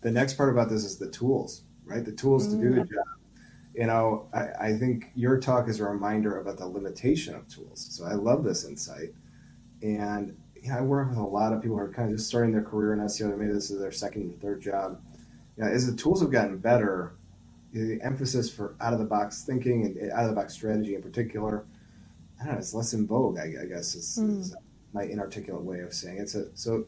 The 0.00 0.10
next 0.10 0.34
part 0.34 0.50
about 0.50 0.68
this 0.68 0.84
is 0.84 0.96
the 0.96 1.10
tools, 1.10 1.62
right? 1.84 2.04
The 2.04 2.12
tools 2.12 2.48
mm-hmm. 2.48 2.60
to 2.60 2.68
do 2.68 2.74
the 2.74 2.80
mm. 2.82 2.92
job. 2.92 3.04
you 3.74 3.86
know, 3.86 4.28
I, 4.32 4.68
I 4.68 4.72
think 4.72 5.10
your 5.14 5.38
talk 5.38 5.68
is 5.68 5.80
a 5.80 5.84
reminder 5.84 6.40
about 6.40 6.58
the 6.58 6.66
limitation 6.66 7.34
of 7.34 7.46
tools. 7.48 7.86
So 7.90 8.04
I 8.04 8.14
love 8.14 8.44
this 8.44 8.64
insight. 8.64 9.10
And 9.82 10.36
yeah, 10.62 10.78
I 10.78 10.80
work 10.80 11.10
with 11.10 11.18
a 11.18 11.22
lot 11.22 11.52
of 11.52 11.62
people 11.62 11.76
who 11.76 11.82
are 11.82 11.92
kind 11.92 12.10
of 12.10 12.16
just 12.16 12.28
starting 12.28 12.52
their 12.52 12.62
career 12.62 12.92
in 12.92 13.00
SEO. 13.00 13.36
Maybe 13.36 13.52
this 13.52 13.70
is 13.70 13.78
their 13.78 13.92
second 13.92 14.34
or 14.34 14.36
third 14.38 14.60
job. 14.60 15.00
Yeah, 15.56 15.68
as 15.68 15.86
the 15.90 15.96
tools 15.96 16.20
have 16.20 16.30
gotten 16.30 16.58
better, 16.58 17.14
the 17.72 18.00
emphasis 18.02 18.50
for 18.50 18.74
out 18.80 18.92
of 18.92 18.98
the 18.98 19.04
box 19.04 19.44
thinking 19.44 19.84
and 19.84 20.12
out 20.12 20.24
of 20.24 20.30
the 20.30 20.34
box 20.34 20.54
strategy 20.54 20.94
in 20.94 21.02
particular, 21.02 21.64
I 22.40 22.44
don't 22.44 22.54
know, 22.54 22.58
it's 22.58 22.74
less 22.74 22.92
in 22.92 23.06
vogue. 23.06 23.38
I, 23.38 23.62
I 23.62 23.66
guess 23.66 23.94
is, 23.94 24.18
mm. 24.20 24.40
is, 24.40 24.56
my 24.92 25.02
inarticulate 25.02 25.62
way 25.62 25.80
of 25.80 25.92
saying 25.92 26.18
it. 26.18 26.28
So, 26.30 26.46
so 26.54 26.86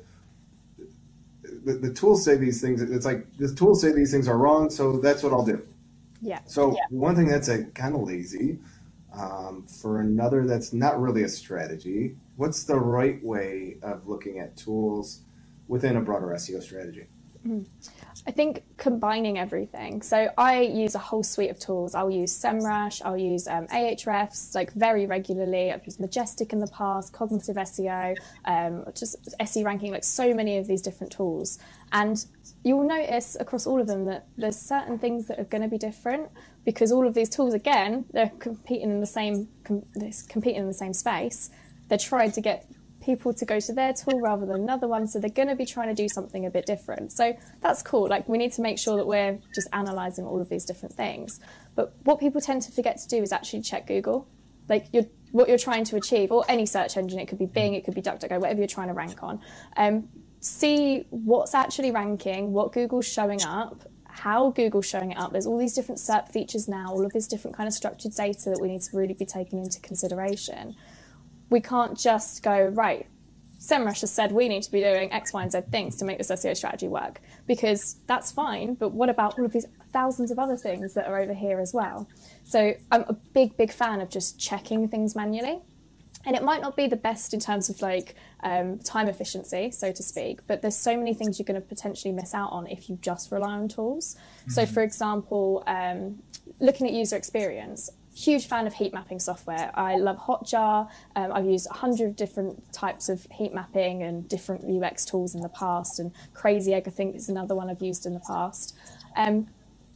the, 1.43 1.75
the 1.75 1.93
tools 1.93 2.25
say 2.25 2.37
these 2.37 2.61
things. 2.61 2.81
It's 2.81 3.05
like 3.05 3.37
the 3.37 3.55
tools 3.55 3.81
say 3.81 3.93
these 3.93 4.11
things 4.11 4.29
are 4.29 4.39
wrong, 4.39 4.71
so 4.71 4.99
that's 4.99 5.23
what 5.23 5.33
I'll 5.33 5.45
do. 5.45 5.63
Yeah. 6.21 6.41
So 6.47 6.73
yeah. 6.73 6.81
one 6.91 7.15
thing 7.17 7.29
that's 7.29 7.49
a 7.49 7.65
kind 7.65 7.95
of 7.95 8.03
lazy. 8.03 8.59
Um, 9.15 9.67
for 9.67 10.01
another, 10.01 10.47
that's 10.47 10.73
not 10.73 11.01
really 11.01 11.23
a 11.23 11.29
strategy. 11.29 12.17
What's 12.39 12.63
the 12.63 12.79
right 12.79 13.21
way 13.25 13.79
of 13.83 14.07
looking 14.07 14.39
at 14.39 14.57
tools 14.57 15.23
within 15.67 15.97
a 15.97 16.01
broader 16.01 16.29
SEO 16.29 16.63
strategy? 16.63 17.09
Mm. 17.45 17.65
I 18.29 18.31
think 18.31 18.63
combining 18.77 19.39
everything. 19.39 20.03
So 20.03 20.31
I 20.39 20.61
use 20.61 20.95
a 20.95 21.01
whole 21.01 21.25
suite 21.25 21.51
of 21.51 21.59
tools. 21.59 21.97
I'll 21.97 22.13
use 22.13 22.33
SEMrush, 22.33 23.03
I'll 23.05 23.19
use 23.19 23.49
um, 23.49 23.67
Ahrefs 23.67 24.55
like 24.55 24.73
very 24.75 25.05
regularly. 25.05 25.73
I've 25.73 25.85
used 25.85 25.99
Majestic 25.99 26.53
in 26.53 26.61
the 26.61 26.69
past, 26.69 27.13
Cognitive 27.13 27.57
SEO, 27.57 28.15
um, 28.45 28.85
just 28.95 29.17
SE 29.41 29.65
ranking, 29.65 29.91
like 29.91 30.05
so 30.05 30.33
many 30.33 30.59
of 30.59 30.69
these 30.69 30.81
different 30.81 31.13
tools. 31.13 31.59
And 31.91 32.25
you'll 32.63 32.87
notice 32.87 33.37
across 33.41 33.67
all 33.67 33.81
of 33.81 33.89
them 33.89 34.05
that 34.05 34.29
there's 34.37 34.57
certain 34.57 34.97
things 35.01 35.27
that 35.27 35.41
are 35.41 35.45
going 35.45 35.63
to 35.63 35.69
be 35.69 35.79
different 35.79 36.29
because 36.65 36.93
all 36.93 37.05
of 37.05 37.15
these 37.15 37.31
tools, 37.31 37.53
again, 37.53 38.05
they're 38.13 38.31
competing 38.39 38.91
in 38.91 39.01
the 39.01 39.07
same 39.07 39.49
com- 39.65 39.83
competing 40.29 40.61
in 40.61 40.69
the 40.69 40.75
same 40.75 40.95
space. 40.95 41.51
They're 41.89 41.99
trying 41.99 42.33
to 42.33 42.41
get 42.41 42.71
people 43.09 43.33
to 43.33 43.45
go 43.45 43.59
to 43.59 43.73
their 43.73 43.93
tool 43.93 44.21
rather 44.21 44.45
than 44.45 44.57
another 44.57 44.87
one. 44.87 45.07
So 45.07 45.19
they're 45.19 45.31
going 45.31 45.49
to 45.49 45.57
be 45.57 45.65
trying 45.65 45.89
to 45.89 45.95
do 45.95 46.09
something 46.09 46.45
a 46.45 46.51
bit 46.51 46.67
different. 46.67 47.13
So 47.13 47.37
that's 47.61 47.83
cool. 47.83 48.09
Like 48.09 48.29
we 48.29 48.39
need 48.39 48.53
to 48.53 48.61
make 48.61 48.79
sure 48.79 48.97
that 48.97 49.07
we're 49.07 49.39
just 49.55 49.69
analyzing 49.73 50.27
all 50.27 50.41
of 50.41 50.49
these 50.49 50.65
different 50.65 50.95
things. 50.95 51.41
But 51.75 51.95
what 52.05 52.21
people 52.21 52.41
tend 52.41 52.63
to 52.63 52.73
forget 52.73 52.99
to 52.99 53.09
do 53.09 53.23
is 53.23 53.33
actually 53.33 53.63
check 53.63 53.87
Google. 53.87 54.29
Like 54.69 54.87
you're, 54.93 55.07
what 55.33 55.49
you're 55.49 55.59
trying 55.59 55.85
to 55.85 55.97
achieve, 55.97 56.31
or 56.31 56.45
any 56.49 56.67
search 56.67 56.97
engine, 56.97 57.19
it 57.19 57.29
could 57.29 57.39
be 57.39 57.47
Bing, 57.47 57.75
it 57.75 57.85
could 57.85 57.95
be 57.95 58.03
DuckDuckGo, 58.03 58.41
whatever 58.41 58.59
you're 58.59 58.67
trying 58.67 58.89
to 58.89 58.95
rank 58.95 59.23
on. 59.23 59.41
Um, 59.77 60.09
see 60.41 61.07
what's 61.11 61.55
actually 61.55 61.91
ranking, 61.91 62.53
what 62.53 62.73
Google's 62.73 63.09
showing 63.09 63.43
up, 63.43 63.85
how 64.05 64.51
Google's 64.51 64.87
showing 64.87 65.13
it 65.13 65.19
up. 65.19 65.33
There's 65.33 65.47
all 65.47 65.57
these 65.57 65.75
different 65.75 66.01
SERP 66.01 66.31
features 66.31 66.69
now, 66.69 66.91
all 66.91 67.07
of 67.07 67.13
this 67.13 67.27
different 67.27 67.57
kind 67.57 67.67
of 67.67 67.73
structured 67.73 68.15
data 68.15 68.51
that 68.51 68.59
we 68.61 68.69
need 68.69 68.83
to 68.83 68.97
really 68.97 69.15
be 69.15 69.25
taking 69.25 69.59
into 69.61 69.81
consideration 69.81 70.77
we 71.51 71.61
can't 71.61 71.99
just 71.99 72.43
go, 72.43 72.67
right, 72.67 73.07
SEMrush 73.61 74.03
has 74.03 74.13
said 74.13 74.33
we 74.33 74.49
need 74.49 74.63
to 74.63 74.71
be 74.71 74.81
doing 74.81 75.13
X, 75.13 75.33
Y, 75.33 75.43
and 75.43 75.51
Z 75.51 75.61
things 75.71 75.97
to 75.97 76.05
make 76.05 76.19
this 76.19 76.31
SEO 76.31 76.57
strategy 76.57 76.89
work 76.89 77.21
because 77.47 77.97
that's 78.07 78.31
fine. 78.31 78.75
But 78.75 78.91
what 78.91 79.09
about 79.09 79.39
all 79.39 79.45
of 79.45 79.53
these 79.53 79.67
thousands 79.93 80.31
of 80.31 80.39
other 80.39 80.57
things 80.57 80.95
that 80.95 81.09
are 81.09 81.19
over 81.19 81.35
here 81.35 81.59
as 81.61 81.75
well? 81.75 82.09
So 82.45 82.75
I'm 82.91 83.03
a 83.09 83.13
big, 83.13 83.57
big 83.57 83.73
fan 83.73 84.01
of 84.01 84.11
just 84.11 84.39
checking 84.39 84.89
things 84.89 85.17
manually. 85.17 85.59
And 86.25 86.37
it 86.37 86.43
might 86.43 86.61
not 86.61 86.77
be 86.77 86.87
the 86.87 86.97
best 86.97 87.33
in 87.33 87.41
terms 87.41 87.71
of 87.71 87.81
like 87.81 88.15
um, 88.43 88.79
time 88.81 89.09
efficiency, 89.09 89.71
so 89.71 89.93
to 89.93 90.03
speak, 90.03 90.41
but 90.47 90.63
there's 90.63 90.77
so 90.77 90.97
many 90.97 91.15
things 91.15 91.39
you're 91.39 91.47
going 91.47 91.61
to 91.61 91.67
potentially 91.67 92.13
miss 92.13 92.35
out 92.35 92.53
on 92.53 92.67
if 92.67 92.91
you 92.91 92.99
just 93.01 93.33
rely 93.33 93.53
on 93.53 93.69
tools. 93.69 94.17
Mm-hmm. 94.41 94.51
So, 94.51 94.67
for 94.67 94.83
example, 94.83 95.63
um, 95.67 96.19
looking 96.61 96.87
at 96.87 96.93
user 96.93 97.17
experience, 97.17 97.91
huge 98.19 98.47
fan 98.47 98.67
of 98.67 98.75
heat 98.75 98.93
mapping 98.93 99.21
software. 99.21 99.71
I 99.75 99.97
love 99.97 100.19
Hotjar. 100.19 100.89
Um, 101.15 101.33
I've 101.33 101.47
used 101.47 101.69
a 101.71 101.75
hundred 101.75 102.17
different 102.17 102.73
types 102.73 103.09
of 103.09 103.27
heat 103.31 103.55
mapping 103.55 104.03
and 104.03 104.29
different 104.29 104.65
UX 104.65 105.05
tools 105.05 105.35
in 105.35 105.41
the 105.41 105.49
past, 105.49 106.01
and 106.01 106.13
Crazy 106.35 106.75
Egg 106.75 106.85
I 106.87 106.91
think 106.91 107.15
is 107.17 107.29
another 107.29 107.55
one 107.55 107.71
I've 107.71 107.83
used 107.83 108.07
in 108.07 108.15
the 108.15 108.21
past. 108.21 108.77
Um, 109.17 109.47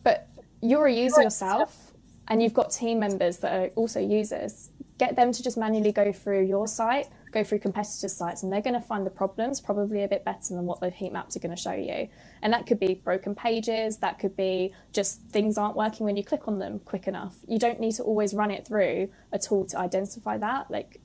but 0.05 0.29
you're 0.61 0.87
a 0.87 0.93
user 0.93 1.23
yourself, 1.23 1.93
and 2.29 2.43
you've 2.43 2.55
got 2.55 2.71
team 2.71 3.00
members 3.00 3.38
that 3.38 3.52
are 3.52 3.67
also 3.75 4.00
users. 4.00 4.71
Get 4.99 5.17
them 5.17 5.33
to 5.33 5.43
just 5.43 5.57
manually 5.57 5.93
go 5.93 6.12
through 6.12 6.45
your 6.45 6.69
site 6.69 7.09
go 7.32 7.42
through 7.42 7.58
competitors' 7.58 8.14
sites 8.14 8.42
and 8.42 8.52
they're 8.52 8.60
going 8.60 8.74
to 8.74 8.80
find 8.80 9.04
the 9.04 9.10
problems 9.10 9.60
probably 9.60 10.04
a 10.04 10.08
bit 10.08 10.24
better 10.24 10.54
than 10.54 10.66
what 10.66 10.80
the 10.80 10.90
heat 10.90 11.12
maps 11.12 11.36
are 11.36 11.40
going 11.40 11.54
to 11.54 11.60
show 11.60 11.72
you. 11.72 12.08
And 12.42 12.52
that 12.52 12.66
could 12.66 12.78
be 12.78 12.94
broken 12.94 13.34
pages, 13.34 13.98
that 13.98 14.18
could 14.18 14.36
be 14.36 14.72
just 14.92 15.22
things 15.30 15.58
aren't 15.58 15.76
working 15.76 16.06
when 16.06 16.16
you 16.16 16.24
click 16.24 16.46
on 16.46 16.58
them 16.58 16.78
quick 16.80 17.08
enough. 17.08 17.36
You 17.48 17.58
don't 17.58 17.80
need 17.80 17.92
to 17.92 18.02
always 18.02 18.34
run 18.34 18.50
it 18.50 18.66
through 18.66 19.08
a 19.32 19.38
tool 19.38 19.64
to 19.66 19.78
identify 19.78 20.38
that. 20.38 20.70
Like 20.70 21.00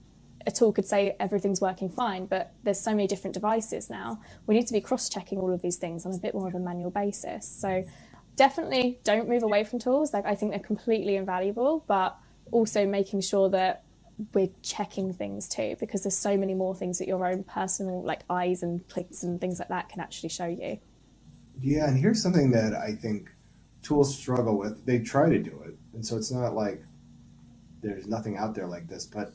a 0.46 0.52
tool 0.52 0.72
could 0.72 0.86
say 0.86 1.16
everything's 1.20 1.62
working 1.62 1.90
fine, 1.90 2.26
but 2.26 2.54
there's 2.64 2.80
so 2.80 2.92
many 2.92 3.08
different 3.08 3.34
devices 3.34 3.90
now. 3.90 4.22
We 4.46 4.56
need 4.56 4.68
to 4.68 4.74
be 4.74 4.82
cross 4.82 5.10
checking 5.10 5.40
all 5.40 5.54
of 5.54 5.62
these 5.62 5.78
things 5.78 6.06
on 6.06 6.14
a 6.14 6.18
bit 6.18 6.34
more 6.34 6.48
of 6.48 6.56
a 6.56 6.60
manual 6.60 6.92
basis. 6.92 7.48
So 7.48 7.86
definitely 8.36 9.00
don't 9.04 9.28
move 9.28 9.44
away 9.44 9.64
from 9.64 9.80
tools. 9.80 10.14
Like 10.14 10.26
I 10.26 10.36
think 10.36 10.52
they're 10.52 10.60
completely 10.60 11.16
invaluable, 11.16 11.84
but 11.88 12.18
also 12.52 12.86
making 12.86 13.22
sure 13.22 13.50
that 13.50 13.84
we're 14.34 14.50
checking 14.64 15.14
things 15.14 15.48
too 15.48 15.76
because 15.80 16.04
there's 16.04 16.18
so 16.18 16.36
many 16.38 16.56
more 16.56 16.76
things 16.76 16.98
that 16.98 17.08
your 17.08 17.26
own 17.26 17.44
personal 17.44 18.04
like 18.04 18.22
eyes 18.30 18.64
and 18.64 18.88
clicks 18.90 19.24
and 19.24 19.40
things 19.40 19.60
like 19.60 19.68
that 19.68 19.90
can 19.90 20.00
actually 20.00 20.30
show 20.30 20.48
you. 20.48 20.80
Yeah 21.62 21.88
and 21.88 21.98
here's 21.98 22.22
something 22.22 22.52
that 22.52 22.74
i 22.74 22.94
think 22.94 23.30
tools 23.84 24.18
struggle 24.18 24.58
with. 24.58 24.86
They 24.86 25.00
try 25.00 25.30
to 25.30 25.40
do 25.40 25.62
it 25.66 25.78
and 25.94 26.06
so 26.06 26.18
it's 26.18 26.32
not 26.32 26.54
like 26.54 26.84
there's 27.82 28.08
nothing 28.08 28.38
out 28.38 28.56
there 28.56 28.68
like 28.68 28.88
this 28.88 29.06
but 29.06 29.34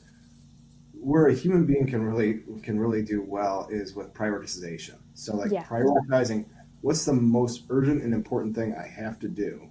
where 0.93 1.27
a 1.27 1.33
human 1.33 1.65
being 1.65 1.87
can 1.87 2.03
really 2.03 2.41
can 2.61 2.79
really 2.79 3.03
do 3.03 3.21
well 3.21 3.67
is 3.69 3.93
with 3.95 4.13
prioritization. 4.13 4.95
So 5.13 5.35
like 5.35 5.51
yeah. 5.51 5.63
prioritizing 5.63 6.45
what's 6.81 7.05
the 7.05 7.13
most 7.13 7.63
urgent 7.69 8.03
and 8.03 8.13
important 8.13 8.55
thing 8.55 8.75
i 8.75 8.85
have 8.85 9.17
to 9.19 9.29
do 9.29 9.69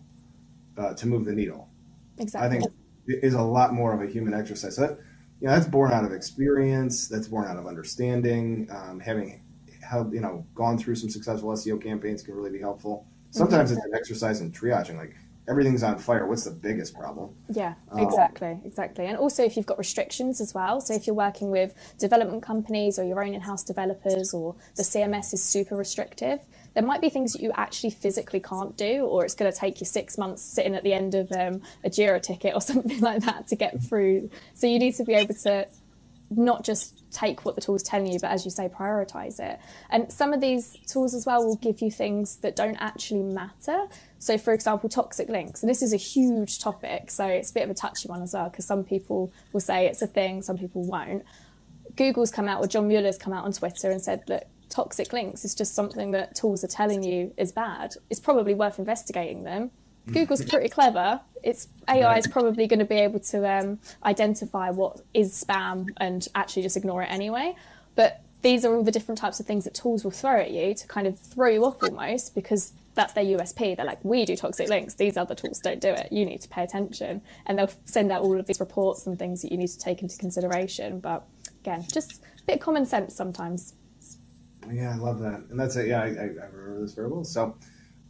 uh, 0.78 0.94
to 0.94 1.06
move 1.06 1.26
the 1.26 1.32
needle. 1.34 1.68
Exactly 2.18 2.46
i 2.46 2.50
think 2.50 2.72
is 3.06 3.34
a 3.34 3.42
lot 3.42 3.72
more 3.72 3.92
of 3.92 4.00
a 4.00 4.10
human 4.10 4.34
exercise. 4.34 4.76
So 4.76 4.82
that, 4.82 4.98
you 5.40 5.48
know, 5.48 5.54
that's 5.54 5.66
born 5.66 5.92
out 5.92 6.04
of 6.04 6.12
experience. 6.12 7.08
That's 7.08 7.28
born 7.28 7.48
out 7.48 7.56
of 7.56 7.66
understanding. 7.66 8.68
Um, 8.70 9.00
having 9.00 9.42
help, 9.82 10.12
you 10.14 10.20
know, 10.20 10.46
gone 10.54 10.78
through 10.78 10.94
some 10.94 11.10
successful 11.10 11.50
SEO 11.50 11.82
campaigns 11.82 12.22
can 12.22 12.34
really 12.34 12.50
be 12.50 12.60
helpful. 12.60 13.06
Sometimes 13.30 13.70
mm-hmm. 13.70 13.78
it's 13.78 13.86
an 13.86 13.94
exercise 13.94 14.40
in 14.40 14.52
triaging, 14.52 14.96
like 14.96 15.16
everything's 15.48 15.82
on 15.82 15.98
fire. 15.98 16.26
What's 16.26 16.44
the 16.44 16.50
biggest 16.50 16.94
problem? 16.94 17.34
Yeah, 17.48 17.74
um, 17.90 18.00
exactly, 18.00 18.60
exactly. 18.64 19.06
And 19.06 19.16
also, 19.16 19.44
if 19.44 19.56
you've 19.56 19.66
got 19.66 19.78
restrictions 19.78 20.40
as 20.40 20.54
well. 20.54 20.80
So, 20.80 20.94
if 20.94 21.06
you're 21.06 21.16
working 21.16 21.50
with 21.50 21.74
development 21.98 22.42
companies 22.42 22.98
or 22.98 23.04
your 23.04 23.22
own 23.22 23.34
in 23.34 23.40
house 23.40 23.64
developers, 23.64 24.32
or 24.32 24.54
the 24.76 24.82
CMS 24.82 25.32
is 25.34 25.42
super 25.42 25.76
restrictive, 25.76 26.40
there 26.74 26.84
might 26.84 27.00
be 27.00 27.10
things 27.10 27.32
that 27.32 27.42
you 27.42 27.52
actually 27.54 27.90
physically 27.90 28.40
can't 28.40 28.76
do, 28.76 29.04
or 29.04 29.24
it's 29.24 29.34
going 29.34 29.50
to 29.50 29.56
take 29.56 29.80
you 29.80 29.86
six 29.86 30.16
months 30.16 30.42
sitting 30.42 30.74
at 30.74 30.84
the 30.84 30.92
end 30.92 31.14
of 31.14 31.30
um, 31.32 31.62
a 31.84 31.90
Jira 31.90 32.22
ticket 32.22 32.54
or 32.54 32.60
something 32.72 33.00
like 33.00 33.22
that 33.24 33.48
to 33.48 33.56
get 33.56 33.80
through. 33.82 34.30
So, 34.54 34.66
you 34.66 34.78
need 34.78 34.94
to 34.96 35.04
be 35.04 35.14
able 35.14 35.34
to 35.34 35.66
not 36.36 36.64
just 36.64 37.02
take 37.12 37.44
what 37.44 37.54
the 37.54 37.60
tool's 37.60 37.82
telling 37.82 38.12
you, 38.12 38.18
but 38.18 38.30
as 38.30 38.44
you 38.44 38.50
say, 38.50 38.68
prioritize 38.68 39.38
it. 39.38 39.58
And 39.90 40.10
some 40.10 40.32
of 40.32 40.40
these 40.40 40.76
tools 40.86 41.14
as 41.14 41.26
well 41.26 41.44
will 41.44 41.56
give 41.56 41.80
you 41.80 41.90
things 41.90 42.36
that 42.36 42.56
don't 42.56 42.76
actually 42.76 43.22
matter. 43.22 43.86
So, 44.18 44.38
for 44.38 44.52
example, 44.52 44.88
toxic 44.88 45.28
links. 45.28 45.62
And 45.62 45.70
this 45.70 45.82
is 45.82 45.92
a 45.92 45.96
huge 45.96 46.58
topic, 46.60 47.10
so 47.10 47.26
it's 47.26 47.50
a 47.50 47.54
bit 47.54 47.64
of 47.64 47.70
a 47.70 47.74
touchy 47.74 48.08
one 48.08 48.22
as 48.22 48.32
well, 48.32 48.48
because 48.48 48.64
some 48.64 48.84
people 48.84 49.32
will 49.52 49.60
say 49.60 49.86
it's 49.86 50.02
a 50.02 50.06
thing, 50.06 50.42
some 50.42 50.56
people 50.56 50.82
won't. 50.84 51.24
Google's 51.96 52.30
come 52.30 52.48
out, 52.48 52.62
or 52.62 52.66
John 52.66 52.88
Mueller's 52.88 53.18
come 53.18 53.32
out 53.32 53.44
on 53.44 53.52
Twitter 53.52 53.90
and 53.90 54.00
said, 54.00 54.22
look, 54.28 54.44
toxic 54.70 55.12
links 55.12 55.44
is 55.44 55.54
just 55.54 55.74
something 55.74 56.12
that 56.12 56.34
tools 56.34 56.64
are 56.64 56.68
telling 56.68 57.02
you 57.02 57.34
is 57.36 57.52
bad. 57.52 57.94
It's 58.08 58.20
probably 58.20 58.54
worth 58.54 58.78
investigating 58.78 59.44
them. 59.44 59.70
Google's 60.10 60.44
pretty 60.44 60.68
clever. 60.68 61.20
Its 61.42 61.68
AI 61.88 62.18
is 62.18 62.26
probably 62.26 62.66
going 62.66 62.78
to 62.78 62.84
be 62.84 62.96
able 62.96 63.20
to 63.20 63.48
um, 63.48 63.78
identify 64.04 64.70
what 64.70 65.00
is 65.14 65.44
spam 65.44 65.88
and 65.98 66.26
actually 66.34 66.62
just 66.62 66.76
ignore 66.76 67.02
it 67.02 67.10
anyway. 67.10 67.54
But 67.94 68.22
these 68.42 68.64
are 68.64 68.74
all 68.74 68.82
the 68.82 68.90
different 68.90 69.18
types 69.18 69.38
of 69.40 69.46
things 69.46 69.64
that 69.64 69.74
tools 69.74 70.04
will 70.04 70.10
throw 70.10 70.40
at 70.40 70.50
you 70.50 70.74
to 70.74 70.86
kind 70.86 71.06
of 71.06 71.18
throw 71.18 71.48
you 71.48 71.64
off 71.64 71.82
almost 71.82 72.34
because 72.34 72.72
that's 72.94 73.12
their 73.12 73.24
USP. 73.24 73.76
They're 73.76 73.86
like, 73.86 74.04
we 74.04 74.24
do 74.24 74.36
toxic 74.36 74.68
links. 74.68 74.94
These 74.94 75.16
other 75.16 75.34
tools 75.34 75.60
don't 75.60 75.80
do 75.80 75.88
it. 75.88 76.10
You 76.10 76.26
need 76.26 76.40
to 76.42 76.48
pay 76.48 76.62
attention. 76.62 77.22
And 77.46 77.58
they'll 77.58 77.70
send 77.84 78.12
out 78.12 78.22
all 78.22 78.38
of 78.38 78.46
these 78.46 78.60
reports 78.60 79.06
and 79.06 79.18
things 79.18 79.42
that 79.42 79.52
you 79.52 79.58
need 79.58 79.68
to 79.68 79.78
take 79.78 80.02
into 80.02 80.18
consideration. 80.18 81.00
But 81.00 81.24
again, 81.62 81.86
just 81.90 82.22
a 82.40 82.42
bit 82.46 82.54
of 82.56 82.60
common 82.60 82.84
sense 82.84 83.14
sometimes. 83.14 83.74
Yeah, 84.70 84.92
I 84.92 84.96
love 84.96 85.18
that, 85.20 85.44
and 85.50 85.58
that's 85.58 85.74
it. 85.74 85.88
Yeah, 85.88 86.02
I, 86.02 86.06
I, 86.06 86.10
remember 86.52 86.80
this 86.82 86.94
very 86.94 87.08
well. 87.08 87.24
So, 87.24 87.56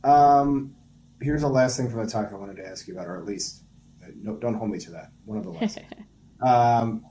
um, 0.04 0.74
here's 1.22 1.42
the 1.42 1.48
last 1.48 1.76
thing 1.76 1.90
from 1.90 2.04
the 2.04 2.10
talk 2.10 2.28
I 2.30 2.36
wanted 2.36 2.56
to 2.56 2.66
ask 2.66 2.86
you 2.86 2.94
about, 2.94 3.06
or 3.06 3.16
at 3.16 3.24
least, 3.24 3.62
uh, 4.02 4.08
no, 4.16 4.36
don't 4.36 4.54
hold 4.54 4.70
me 4.70 4.78
to 4.78 4.90
that. 4.90 5.12
One 5.24 5.38
of 5.38 5.44
the 5.44 5.50
last. 5.50 5.78
um, 6.46 7.04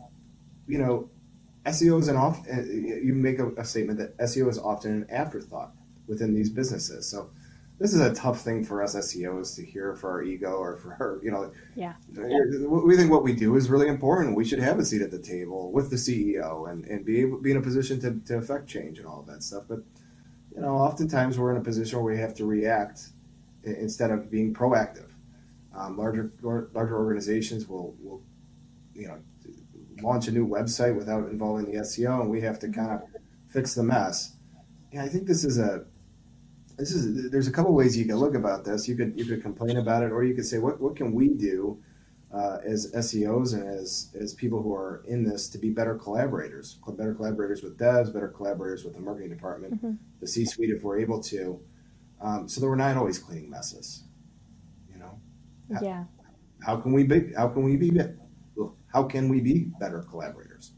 you 0.67 0.77
know, 0.77 1.09
SEO 1.65 1.99
is 1.99 2.07
an 2.07 2.17
off. 2.17 2.45
You 2.47 3.13
make 3.13 3.39
a, 3.39 3.49
a, 3.51 3.65
statement 3.65 3.99
that 3.99 4.17
SEO 4.17 4.49
is 4.49 4.57
often 4.57 4.91
an 4.91 5.07
afterthought 5.09 5.73
within 6.07 6.33
these 6.33 6.49
businesses. 6.49 7.09
So, 7.09 7.29
this 7.79 7.95
is 7.95 7.99
a 7.99 8.13
tough 8.13 8.41
thing 8.41 8.63
for 8.63 8.83
us 8.83 8.95
SEOs 8.95 9.55
to 9.55 9.65
hear 9.65 9.95
for 9.95 10.11
our 10.11 10.21
ego 10.21 10.51
or 10.51 10.77
for 10.77 10.93
our, 10.99 11.19
you 11.23 11.31
know, 11.31 11.51
yeah. 11.75 11.95
We 12.15 12.95
think 12.95 13.09
what 13.09 13.23
we 13.23 13.33
do 13.33 13.55
is 13.55 13.71
really 13.71 13.87
important. 13.87 14.35
We 14.35 14.45
should 14.45 14.59
have 14.59 14.77
a 14.77 14.85
seat 14.85 15.01
at 15.01 15.09
the 15.09 15.17
table 15.17 15.71
with 15.71 15.89
the 15.89 15.95
CEO 15.95 16.69
and, 16.69 16.85
and 16.85 17.03
be 17.03 17.21
able 17.21 17.39
be 17.39 17.49
in 17.49 17.57
a 17.57 17.61
position 17.61 17.99
to, 18.01 18.19
to 18.27 18.37
affect 18.37 18.67
change 18.67 18.99
and 18.99 19.07
all 19.07 19.21
of 19.21 19.25
that 19.27 19.41
stuff. 19.41 19.63
But 19.67 19.79
you 20.53 20.61
know, 20.61 20.75
oftentimes 20.75 21.39
we're 21.39 21.51
in 21.51 21.57
a 21.57 21.63
position 21.63 21.97
where 21.97 22.13
we 22.13 22.19
have 22.19 22.35
to 22.35 22.45
react 22.45 23.09
instead 23.63 24.11
of 24.11 24.29
being 24.29 24.53
proactive. 24.53 25.09
Um, 25.73 25.97
larger 25.97 26.31
larger 26.41 26.97
organizations 26.97 27.67
will 27.67 27.95
will 28.01 28.21
you 28.93 29.07
know 29.07 29.19
launch 30.01 30.27
a 30.27 30.31
new 30.31 30.47
website 30.47 30.95
without 30.95 31.29
involving 31.29 31.71
the 31.71 31.77
SEO, 31.79 32.21
and 32.21 32.29
we 32.29 32.41
have 32.41 32.59
to 32.59 32.69
kind 32.69 32.91
of 32.91 33.01
fix 33.47 33.75
the 33.75 33.83
mess. 33.83 34.35
Yeah, 34.91 35.03
I 35.03 35.07
think 35.07 35.27
this 35.27 35.43
is 35.43 35.57
a 35.57 35.85
this 36.77 36.91
is 36.91 37.29
there's 37.31 37.47
a 37.47 37.51
couple 37.51 37.73
ways 37.73 37.97
you 37.97 38.05
can 38.05 38.17
look 38.17 38.35
about 38.35 38.65
this. 38.65 38.87
You 38.87 38.95
could 38.95 39.17
you 39.17 39.25
could 39.25 39.41
complain 39.41 39.77
about 39.77 40.03
it, 40.03 40.11
or 40.11 40.23
you 40.23 40.33
could 40.33 40.45
say 40.45 40.57
what 40.57 40.81
what 40.81 40.95
can 40.95 41.13
we 41.13 41.29
do 41.29 41.81
uh, 42.33 42.57
as 42.65 42.91
SEOs 42.93 43.53
and 43.53 43.67
as 43.67 44.09
as 44.19 44.33
people 44.33 44.61
who 44.61 44.73
are 44.73 45.03
in 45.07 45.23
this 45.23 45.49
to 45.49 45.57
be 45.57 45.69
better 45.69 45.95
collaborators, 45.95 46.77
better 46.97 47.13
collaborators 47.13 47.61
with 47.61 47.77
devs, 47.77 48.11
better 48.13 48.29
collaborators 48.29 48.83
with 48.83 48.93
the 48.93 48.99
marketing 48.99 49.29
department, 49.29 49.75
mm-hmm. 49.75 49.93
the 50.19 50.27
C-suite 50.27 50.69
if 50.69 50.83
we're 50.83 50.99
able 50.99 51.21
to, 51.23 51.59
um, 52.21 52.47
so 52.47 52.61
that 52.61 52.67
we're 52.67 52.75
not 52.75 52.97
always 52.97 53.19
cleaning 53.19 53.49
messes. 53.49 54.05
You 54.91 54.99
know. 54.99 55.19
Yeah. 55.81 56.05
How, 56.61 56.75
how 56.75 56.81
can 56.81 56.93
we 56.93 57.03
be? 57.03 57.33
How 57.35 57.47
can 57.47 57.63
we 57.63 57.75
be? 57.75 57.91
How 58.93 59.03
can 59.03 59.29
we 59.29 59.39
be 59.39 59.71
better 59.79 60.03
collaborators? 60.09 60.73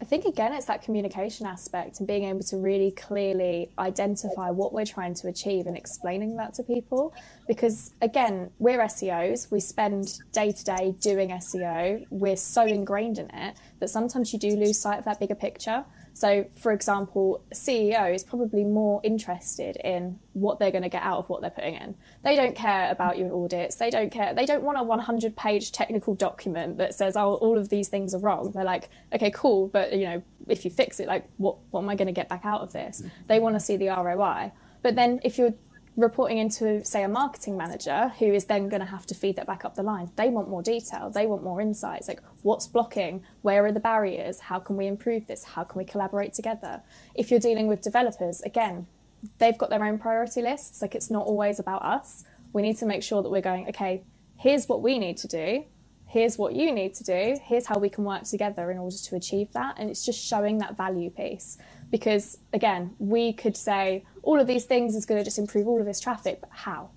I 0.00 0.06
think 0.06 0.24
again, 0.24 0.54
it's 0.54 0.64
that 0.64 0.82
communication 0.82 1.46
aspect 1.46 1.98
and 1.98 2.08
being 2.08 2.24
able 2.24 2.40
to 2.44 2.56
really 2.56 2.90
clearly 2.90 3.70
identify 3.78 4.48
what 4.48 4.72
we're 4.72 4.86
trying 4.86 5.12
to 5.16 5.28
achieve 5.28 5.66
and 5.66 5.76
explaining 5.76 6.36
that 6.36 6.54
to 6.54 6.62
people. 6.62 7.14
Because 7.46 7.92
again, 8.00 8.50
we're 8.58 8.78
SEOs, 8.78 9.50
we 9.50 9.60
spend 9.60 10.18
day 10.32 10.52
to 10.52 10.64
day 10.64 10.94
doing 11.02 11.28
SEO, 11.28 12.06
we're 12.08 12.36
so 12.36 12.64
ingrained 12.64 13.18
in 13.18 13.28
it 13.30 13.56
that 13.80 13.90
sometimes 13.90 14.32
you 14.32 14.38
do 14.38 14.56
lose 14.56 14.80
sight 14.80 14.98
of 14.98 15.04
that 15.04 15.20
bigger 15.20 15.34
picture. 15.34 15.84
So, 16.20 16.44
for 16.54 16.70
example, 16.70 17.42
CEO 17.54 18.14
is 18.14 18.22
probably 18.22 18.62
more 18.62 19.00
interested 19.02 19.76
in 19.76 20.18
what 20.34 20.58
they're 20.58 20.70
going 20.70 20.82
to 20.82 20.90
get 20.90 21.02
out 21.02 21.16
of 21.16 21.30
what 21.30 21.40
they're 21.40 21.48
putting 21.48 21.76
in. 21.76 21.94
They 22.22 22.36
don't 22.36 22.54
care 22.54 22.90
about 22.90 23.16
your 23.16 23.34
audits. 23.34 23.76
They 23.76 23.88
don't 23.88 24.10
care. 24.10 24.34
They 24.34 24.44
don't 24.44 24.62
want 24.62 24.76
a 24.76 24.82
100 24.82 25.34
page 25.34 25.72
technical 25.72 26.14
document 26.14 26.76
that 26.76 26.94
says, 26.94 27.16
oh, 27.16 27.36
all 27.36 27.56
of 27.56 27.70
these 27.70 27.88
things 27.88 28.14
are 28.14 28.18
wrong. 28.18 28.50
They're 28.50 28.64
like, 28.64 28.90
okay, 29.14 29.30
cool, 29.30 29.68
but 29.68 29.94
you 29.94 30.04
know, 30.04 30.22
if 30.46 30.66
you 30.66 30.70
fix 30.70 31.00
it, 31.00 31.08
like, 31.08 31.24
what, 31.38 31.56
what 31.70 31.80
am 31.80 31.88
I 31.88 31.94
going 31.94 32.08
to 32.08 32.12
get 32.12 32.28
back 32.28 32.44
out 32.44 32.60
of 32.60 32.74
this? 32.74 33.00
Mm. 33.00 33.10
They 33.26 33.40
want 33.40 33.56
to 33.56 33.60
see 33.60 33.78
the 33.78 33.88
ROI. 33.88 34.52
But 34.82 34.96
then 34.96 35.20
if 35.24 35.38
you're 35.38 35.54
reporting 35.96 36.38
into, 36.38 36.84
say, 36.84 37.02
a 37.02 37.08
marketing 37.08 37.56
manager 37.56 38.12
who 38.18 38.26
is 38.26 38.46
then 38.46 38.68
going 38.68 38.80
to 38.80 38.86
have 38.86 39.06
to 39.06 39.14
feed 39.14 39.36
that 39.36 39.46
back 39.46 39.64
up 39.64 39.74
the 39.74 39.82
line. 39.82 40.10
They 40.16 40.28
want 40.28 40.48
more 40.48 40.62
detail, 40.62 41.10
they 41.10 41.26
want 41.26 41.42
more 41.42 41.60
insights 41.60 42.08
like 42.08 42.20
what's 42.42 42.66
blocking, 42.66 43.22
where 43.42 43.64
are 43.66 43.72
the 43.72 43.80
barriers, 43.80 44.40
how 44.40 44.58
can 44.58 44.76
we 44.76 44.86
improve 44.86 45.26
this, 45.26 45.44
how 45.44 45.64
can 45.64 45.78
we 45.78 45.84
collaborate 45.84 46.32
together. 46.32 46.82
If 47.14 47.30
you're 47.30 47.40
dealing 47.40 47.66
with 47.66 47.82
developers, 47.82 48.40
again, 48.42 48.86
they've 49.38 49.58
got 49.58 49.70
their 49.70 49.84
own 49.84 49.98
priority 49.98 50.42
lists, 50.42 50.80
like 50.80 50.94
it's 50.94 51.10
not 51.10 51.26
always 51.26 51.58
about 51.58 51.82
us. 51.82 52.24
We 52.52 52.62
need 52.62 52.78
to 52.78 52.86
make 52.86 53.02
sure 53.02 53.22
that 53.22 53.30
we're 53.30 53.42
going, 53.42 53.68
okay, 53.68 54.02
here's 54.36 54.68
what 54.68 54.82
we 54.82 54.98
need 54.98 55.16
to 55.18 55.28
do, 55.28 55.64
here's 56.06 56.38
what 56.38 56.54
you 56.54 56.72
need 56.72 56.94
to 56.94 57.04
do, 57.04 57.38
here's 57.42 57.66
how 57.66 57.78
we 57.78 57.88
can 57.88 58.04
work 58.04 58.24
together 58.24 58.70
in 58.70 58.78
order 58.78 58.96
to 58.96 59.16
achieve 59.16 59.52
that. 59.52 59.74
And 59.78 59.90
it's 59.90 60.04
just 60.04 60.24
showing 60.24 60.58
that 60.58 60.76
value 60.76 61.10
piece 61.10 61.58
because 61.90 62.38
again 62.52 62.94
we 62.98 63.32
could 63.32 63.56
say 63.56 64.04
all 64.22 64.38
of 64.40 64.46
these 64.46 64.64
things 64.64 64.94
is 64.94 65.06
going 65.06 65.18
to 65.18 65.24
just 65.24 65.38
improve 65.38 65.66
all 65.66 65.80
of 65.80 65.86
this 65.86 66.00
traffic 66.00 66.40
but 66.40 66.50
how? 66.52 66.90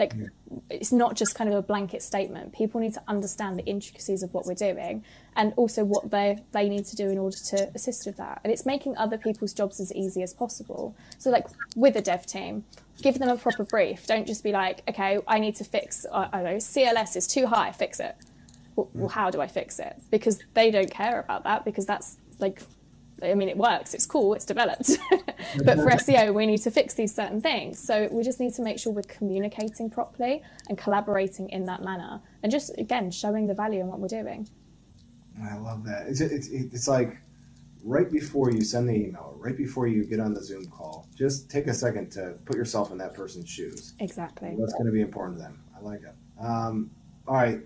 Like 0.00 0.14
yeah. 0.16 0.28
it's 0.70 0.92
not 0.92 1.14
just 1.14 1.34
kind 1.34 1.50
of 1.50 1.56
a 1.56 1.60
blanket 1.60 2.02
statement. 2.02 2.54
People 2.54 2.80
need 2.80 2.94
to 2.94 3.02
understand 3.06 3.58
the 3.58 3.64
intricacies 3.66 4.22
of 4.22 4.32
what 4.32 4.46
we're 4.46 4.54
doing 4.54 5.04
and 5.36 5.52
also 5.56 5.84
what 5.84 6.10
they 6.10 6.42
they 6.52 6.70
need 6.70 6.86
to 6.86 6.96
do 6.96 7.10
in 7.10 7.18
order 7.18 7.36
to 7.36 7.70
assist 7.74 8.06
with 8.06 8.16
that. 8.16 8.40
And 8.42 8.50
it's 8.50 8.64
making 8.64 8.96
other 8.96 9.18
people's 9.18 9.52
jobs 9.52 9.78
as 9.78 9.92
easy 9.92 10.22
as 10.22 10.32
possible. 10.32 10.96
So 11.18 11.28
like 11.28 11.46
with 11.76 11.96
a 11.96 12.00
dev 12.00 12.24
team 12.26 12.64
give 13.02 13.18
them 13.18 13.28
a 13.28 13.36
proper 13.36 13.64
brief. 13.64 14.06
Don't 14.06 14.26
just 14.26 14.42
be 14.42 14.52
like 14.52 14.82
okay 14.88 15.18
i 15.28 15.38
need 15.38 15.56
to 15.56 15.64
fix 15.64 16.06
i 16.12 16.28
don't 16.32 16.44
know 16.44 16.56
cls 16.56 17.16
is 17.16 17.26
too 17.26 17.46
high 17.46 17.70
fix 17.70 18.00
it. 18.00 18.16
Mm. 18.78 18.88
Well, 18.94 19.08
how 19.10 19.30
do 19.30 19.42
i 19.42 19.46
fix 19.46 19.78
it? 19.78 20.00
Because 20.10 20.42
they 20.54 20.70
don't 20.70 20.90
care 20.90 21.20
about 21.20 21.44
that 21.44 21.66
because 21.66 21.84
that's 21.84 22.16
like 22.38 22.62
I 23.22 23.34
mean, 23.34 23.48
it 23.48 23.56
works, 23.56 23.94
it's 23.94 24.06
cool, 24.06 24.34
it's 24.34 24.44
developed. 24.44 24.90
but 25.64 25.76
for 25.76 25.90
SEO, 25.90 26.34
we 26.34 26.46
need 26.46 26.58
to 26.58 26.70
fix 26.70 26.94
these 26.94 27.14
certain 27.14 27.40
things. 27.40 27.78
So 27.78 28.08
we 28.10 28.22
just 28.22 28.40
need 28.40 28.54
to 28.54 28.62
make 28.62 28.78
sure 28.78 28.92
we're 28.92 29.02
communicating 29.02 29.90
properly 29.90 30.42
and 30.68 30.76
collaborating 30.76 31.48
in 31.50 31.66
that 31.66 31.82
manner 31.82 32.20
and 32.42 32.50
just, 32.50 32.76
again, 32.78 33.10
showing 33.10 33.46
the 33.46 33.54
value 33.54 33.80
in 33.80 33.88
what 33.88 33.98
we're 34.00 34.08
doing. 34.08 34.48
I 35.42 35.56
love 35.56 35.84
that. 35.84 36.06
It's, 36.06 36.20
it's, 36.20 36.48
it's 36.48 36.88
like 36.88 37.18
right 37.82 38.10
before 38.10 38.50
you 38.50 38.62
send 38.62 38.88
the 38.88 38.94
email, 38.94 39.34
right 39.38 39.56
before 39.56 39.86
you 39.86 40.04
get 40.04 40.20
on 40.20 40.34
the 40.34 40.42
Zoom 40.42 40.66
call, 40.66 41.08
just 41.14 41.50
take 41.50 41.66
a 41.66 41.74
second 41.74 42.10
to 42.12 42.34
put 42.44 42.56
yourself 42.56 42.90
in 42.92 42.98
that 42.98 43.14
person's 43.14 43.48
shoes. 43.48 43.94
Exactly. 44.00 44.50
What's 44.50 44.74
going 44.74 44.86
to 44.86 44.92
be 44.92 45.00
important 45.00 45.38
to 45.38 45.42
them. 45.42 45.62
I 45.76 45.80
like 45.80 46.02
it. 46.02 46.14
Um, 46.40 46.90
all 47.26 47.34
right. 47.34 47.60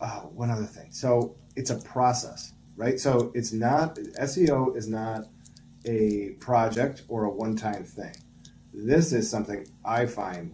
Oh, 0.00 0.30
one 0.34 0.50
other 0.50 0.64
thing. 0.64 0.90
So 0.92 1.36
it's 1.56 1.70
a 1.70 1.76
process 1.76 2.52
right? 2.82 2.98
So 2.98 3.30
it's 3.34 3.52
not 3.52 3.94
SEO 3.96 4.76
is 4.76 4.88
not 4.88 5.26
a 5.84 6.30
project 6.40 7.02
or 7.08 7.24
a 7.24 7.30
one-time 7.30 7.84
thing. 7.84 8.14
This 8.74 9.12
is 9.12 9.30
something 9.30 9.68
I 9.84 10.06
find 10.06 10.52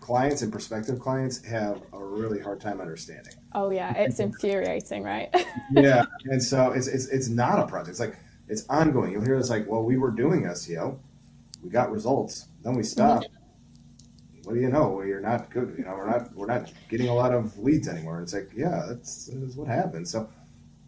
clients 0.00 0.40
and 0.40 0.50
prospective 0.50 0.98
clients 0.98 1.44
have 1.44 1.82
a 1.92 2.02
really 2.02 2.40
hard 2.40 2.60
time 2.60 2.80
understanding. 2.80 3.34
Oh 3.54 3.70
yeah, 3.70 3.92
it's 3.94 4.18
infuriating, 4.18 5.02
right? 5.02 5.28
yeah, 5.72 6.04
and 6.24 6.42
so 6.42 6.72
it's, 6.72 6.86
it's 6.86 7.06
it's 7.08 7.28
not 7.28 7.58
a 7.58 7.66
project. 7.66 7.90
It's 7.90 8.00
like 8.00 8.16
it's 8.48 8.64
ongoing. 8.68 9.12
You'll 9.12 9.24
hear 9.24 9.38
this 9.38 9.50
like, 9.50 9.68
well, 9.68 9.82
we 9.82 9.98
were 9.98 10.10
doing 10.10 10.44
SEO, 10.44 10.98
we 11.62 11.68
got 11.68 11.92
results, 11.92 12.46
then 12.62 12.74
we 12.74 12.82
stopped. 12.82 13.28
What 14.44 14.54
do 14.54 14.60
you 14.60 14.70
know? 14.70 14.88
Well, 14.88 15.06
you're 15.06 15.20
not 15.20 15.50
good. 15.50 15.74
You 15.76 15.84
know, 15.84 15.94
we're 15.94 16.10
not 16.10 16.34
we're 16.34 16.46
not 16.46 16.72
getting 16.88 17.08
a 17.08 17.14
lot 17.14 17.34
of 17.34 17.58
leads 17.58 17.88
anymore. 17.88 18.22
It's 18.22 18.32
like, 18.32 18.50
yeah, 18.56 18.86
that's, 18.88 19.26
that's 19.26 19.54
what 19.54 19.68
happens. 19.68 20.10
So 20.10 20.28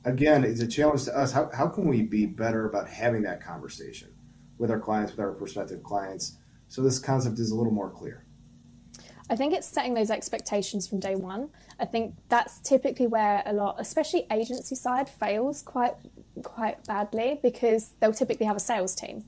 again, 0.05 0.45
it's 0.45 0.61
a 0.61 0.67
challenge 0.67 1.05
to 1.05 1.17
us. 1.17 1.33
How, 1.33 1.51
how 1.53 1.69
can 1.69 1.89
we 1.89 2.03
be 2.03 2.27
better 2.27 2.67
about 2.67 2.89
having 2.89 3.23
that 3.23 3.43
conversation 3.43 4.13
with 4.59 4.71
our 4.71 4.81
clients, 4.81 5.13
with 5.13 5.21
our 5.21 5.33
prospective 5.33 5.83
clients, 5.83 6.39
so 6.69 6.83
this 6.83 6.99
concept 6.99 7.39
is 7.39 7.51
a 7.51 7.55
little 7.55 7.73
more 7.73 7.91
clear? 7.91 8.27
I 9.31 9.37
think 9.37 9.55
it's 9.55 9.67
setting 9.67 9.95
those 9.95 10.11
expectations 10.11 10.87
from 10.87 11.01
day 11.01 11.15
one. 11.15 11.49
I 11.79 11.87
think 11.87 12.17
that's 12.29 12.59
typically 12.61 13.07
where 13.07 13.43
a 13.47 13.53
lot, 13.53 13.77
especially 13.79 14.27
agency 14.31 14.75
side, 14.75 15.09
fails 15.09 15.63
quite 15.63 15.95
quite 16.43 16.85
badly 16.85 17.39
because 17.43 17.91
they'll 18.01 18.13
typically 18.13 18.47
have 18.47 18.57
a 18.57 18.61
sales 18.61 18.95
team. 18.95 19.25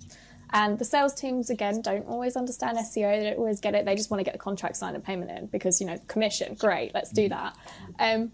And 0.53 0.79
the 0.79 0.85
sales 0.85 1.15
teams, 1.15 1.51
again, 1.51 1.83
don't 1.83 2.07
always 2.07 2.37
understand 2.37 2.79
SEO. 2.79 3.19
They 3.19 3.31
don't 3.31 3.39
always 3.39 3.61
get 3.61 3.75
it. 3.75 3.85
They 3.85 3.97
just 3.97 4.11
want 4.11 4.21
to 4.21 4.25
get 4.25 4.35
the 4.35 4.39
contract 4.39 4.77
signed 4.77 4.95
and 4.95 5.05
payment 5.05 5.31
in 5.31 5.47
because, 5.47 5.81
you 5.81 5.87
know, 5.87 5.99
commission, 6.07 6.55
great, 6.55 6.95
let's 6.95 7.11
do 7.11 7.29
that. 7.29 7.57
Um, 7.99 8.31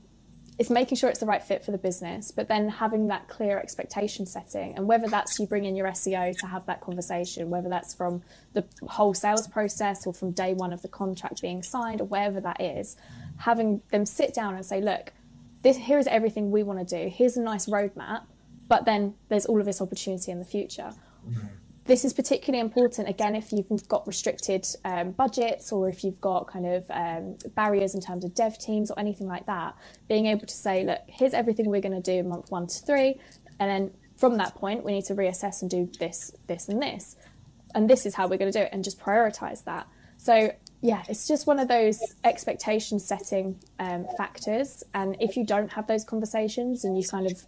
it's 0.60 0.68
making 0.68 0.98
sure 0.98 1.08
it's 1.08 1.20
the 1.20 1.24
right 1.26 1.42
fit 1.42 1.64
for 1.64 1.70
the 1.70 1.78
business, 1.78 2.30
but 2.30 2.46
then 2.46 2.68
having 2.68 3.06
that 3.06 3.28
clear 3.28 3.58
expectation 3.58 4.26
setting. 4.26 4.76
And 4.76 4.86
whether 4.86 5.08
that's 5.08 5.38
you 5.38 5.46
bring 5.46 5.64
in 5.64 5.74
your 5.74 5.86
SEO 5.86 6.38
to 6.38 6.46
have 6.46 6.66
that 6.66 6.82
conversation, 6.82 7.48
whether 7.48 7.70
that's 7.70 7.94
from 7.94 8.22
the 8.52 8.66
whole 8.86 9.14
sales 9.14 9.48
process 9.48 10.06
or 10.06 10.12
from 10.12 10.32
day 10.32 10.52
one 10.52 10.74
of 10.74 10.82
the 10.82 10.88
contract 10.88 11.40
being 11.40 11.62
signed 11.62 12.02
or 12.02 12.04
wherever 12.04 12.42
that 12.42 12.60
is, 12.60 12.98
having 13.38 13.80
them 13.90 14.04
sit 14.04 14.34
down 14.34 14.54
and 14.54 14.66
say, 14.66 14.82
look, 14.82 15.14
this, 15.62 15.78
here's 15.78 16.06
everything 16.06 16.50
we 16.50 16.62
want 16.62 16.86
to 16.86 17.04
do. 17.04 17.08
Here's 17.08 17.38
a 17.38 17.42
nice 17.42 17.64
roadmap, 17.64 18.24
but 18.68 18.84
then 18.84 19.14
there's 19.30 19.46
all 19.46 19.60
of 19.60 19.64
this 19.64 19.80
opportunity 19.80 20.30
in 20.30 20.40
the 20.40 20.44
future. 20.44 20.92
Mm-hmm 21.26 21.46
this 21.90 22.04
is 22.04 22.12
particularly 22.12 22.60
important 22.60 23.08
again 23.08 23.34
if 23.34 23.50
you've 23.50 23.88
got 23.88 24.06
restricted 24.06 24.64
um, 24.84 25.10
budgets 25.10 25.72
or 25.72 25.88
if 25.88 26.04
you've 26.04 26.20
got 26.20 26.46
kind 26.46 26.64
of 26.64 26.88
um, 26.88 27.36
barriers 27.56 27.96
in 27.96 28.00
terms 28.00 28.24
of 28.24 28.32
dev 28.32 28.56
teams 28.60 28.92
or 28.92 28.98
anything 29.00 29.26
like 29.26 29.44
that 29.46 29.74
being 30.08 30.26
able 30.26 30.46
to 30.46 30.54
say 30.54 30.84
look 30.84 31.00
here's 31.08 31.34
everything 31.34 31.68
we're 31.68 31.80
going 31.80 32.00
to 32.00 32.00
do 32.00 32.22
month 32.22 32.48
one 32.48 32.68
to 32.68 32.78
three 32.86 33.18
and 33.58 33.68
then 33.68 33.90
from 34.16 34.36
that 34.36 34.54
point 34.54 34.84
we 34.84 34.92
need 34.92 35.04
to 35.04 35.16
reassess 35.16 35.62
and 35.62 35.70
do 35.70 35.90
this 35.98 36.30
this 36.46 36.68
and 36.68 36.80
this 36.80 37.16
and 37.74 37.90
this 37.90 38.06
is 38.06 38.14
how 38.14 38.28
we're 38.28 38.38
going 38.38 38.52
to 38.52 38.56
do 38.56 38.62
it 38.62 38.70
and 38.72 38.84
just 38.84 39.00
prioritize 39.00 39.64
that. 39.64 39.88
So 40.16 40.52
yeah 40.80 41.02
it's 41.08 41.26
just 41.26 41.44
one 41.48 41.58
of 41.58 41.66
those 41.66 41.98
expectation 42.22 43.00
setting 43.00 43.58
um, 43.80 44.06
factors 44.16 44.84
and 44.94 45.16
if 45.18 45.36
you 45.36 45.44
don't 45.44 45.72
have 45.72 45.88
those 45.88 46.04
conversations 46.04 46.84
and 46.84 46.96
you 46.96 47.02
kind 47.02 47.28
of 47.28 47.42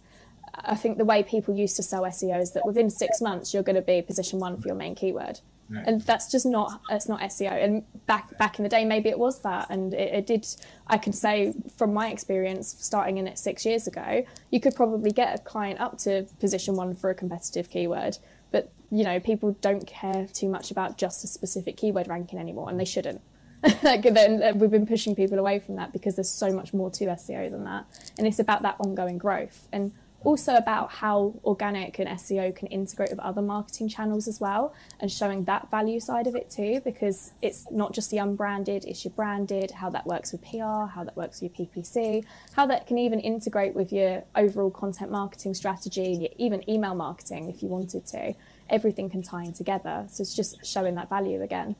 I 0.55 0.75
think 0.75 0.97
the 0.97 1.05
way 1.05 1.23
people 1.23 1.55
used 1.55 1.75
to 1.77 1.83
sell 1.83 2.03
SEO 2.03 2.39
is 2.39 2.51
that 2.51 2.65
within 2.65 2.89
six 2.89 3.21
months 3.21 3.53
you're 3.53 3.63
going 3.63 3.75
to 3.75 3.81
be 3.81 4.01
position 4.01 4.39
one 4.39 4.57
for 4.57 4.67
your 4.67 4.75
main 4.75 4.93
keyword, 4.93 5.39
right. 5.69 5.83
and 5.87 6.01
that's 6.01 6.31
just 6.31 6.45
not 6.45 6.81
it's 6.89 7.09
not 7.09 7.21
SEO. 7.21 7.63
And 7.63 7.83
back 8.05 8.37
back 8.37 8.59
in 8.59 8.63
the 8.63 8.69
day, 8.69 8.85
maybe 8.85 9.09
it 9.09 9.17
was 9.17 9.39
that, 9.41 9.67
and 9.69 9.93
it, 9.93 10.13
it, 10.13 10.27
did. 10.27 10.47
I 10.87 10.97
can 10.97 11.11
say 11.11 11.53
from 11.75 11.93
my 11.93 12.09
experience, 12.09 12.75
starting 12.79 13.17
in 13.17 13.27
it 13.27 13.39
six 13.39 13.65
years 13.65 13.87
ago, 13.87 14.25
you 14.51 14.59
could 14.59 14.75
probably 14.75 15.11
get 15.11 15.39
a 15.39 15.41
client 15.41 15.79
up 15.79 15.97
to 15.99 16.27
position 16.39 16.75
one 16.75 16.93
for 16.93 17.09
a 17.09 17.15
competitive 17.15 17.69
keyword, 17.69 18.17
but 18.51 18.71
you 18.91 19.03
know, 19.03 19.19
people 19.19 19.57
don't 19.61 19.87
care 19.87 20.27
too 20.33 20.47
much 20.49 20.69
about 20.69 20.97
just 20.97 21.23
a 21.23 21.27
specific 21.27 21.77
keyword 21.77 22.07
ranking 22.07 22.37
anymore, 22.37 22.69
and 22.69 22.79
they 22.79 22.85
shouldn't. 22.85 23.21
like 23.83 24.03
then 24.03 24.43
uh, 24.43 24.51
we've 24.55 24.71
been 24.71 24.85
pushing 24.85 25.15
people 25.15 25.39
away 25.39 25.57
from 25.57 25.77
that 25.77 25.93
because 25.93 26.15
there's 26.15 26.29
so 26.29 26.51
much 26.51 26.73
more 26.73 26.91
to 26.91 27.05
SEO 27.05 27.49
than 27.49 27.63
that, 27.63 27.85
and 28.19 28.27
it's 28.27 28.39
about 28.39 28.61
that 28.61 28.75
ongoing 28.79 29.17
growth 29.17 29.67
and 29.71 29.93
also 30.23 30.55
about 30.55 30.91
how 30.91 31.33
organic 31.43 31.99
and 31.99 32.07
SEO 32.09 32.55
can 32.55 32.67
integrate 32.67 33.09
with 33.09 33.19
other 33.19 33.41
marketing 33.41 33.89
channels 33.89 34.27
as 34.27 34.39
well, 34.39 34.73
and 34.99 35.11
showing 35.11 35.43
that 35.45 35.69
value 35.69 35.99
side 35.99 36.27
of 36.27 36.35
it 36.35 36.49
too, 36.49 36.81
because 36.83 37.31
it's 37.41 37.65
not 37.71 37.93
just 37.93 38.11
the 38.11 38.17
unbranded, 38.17 38.85
it's 38.85 39.03
your 39.03 39.13
branded, 39.13 39.71
how 39.71 39.89
that 39.89 40.05
works 40.05 40.31
with 40.31 40.41
PR, 40.41 40.85
how 40.93 41.03
that 41.03 41.15
works 41.15 41.41
with 41.41 41.57
your 41.57 41.67
PPC, 41.67 42.23
how 42.53 42.65
that 42.65 42.87
can 42.87 42.97
even 42.97 43.19
integrate 43.19 43.75
with 43.75 43.91
your 43.91 44.23
overall 44.35 44.71
content 44.71 45.11
marketing 45.11 45.53
strategy, 45.53 46.29
even 46.37 46.67
email 46.69 46.95
marketing 46.95 47.49
if 47.49 47.61
you 47.61 47.69
wanted 47.69 48.05
to. 48.07 48.33
Everything 48.69 49.09
can 49.09 49.21
tie 49.21 49.43
in 49.43 49.53
together. 49.53 50.05
So 50.09 50.21
it's 50.21 50.35
just 50.35 50.65
showing 50.65 50.95
that 50.95 51.09
value 51.09 51.41
again. 51.41 51.75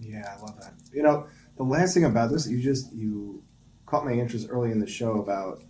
Yeah, 0.00 0.34
I 0.36 0.40
love 0.40 0.58
that. 0.60 0.72
You 0.92 1.02
know, 1.02 1.26
the 1.56 1.62
last 1.62 1.94
thing 1.94 2.04
about 2.04 2.30
this, 2.30 2.48
you 2.48 2.60
just 2.60 2.92
you 2.92 3.44
caught 3.86 4.04
my 4.04 4.12
interest 4.12 4.46
early 4.50 4.70
in 4.70 4.80
the 4.80 4.86
show 4.86 5.20
about 5.20 5.62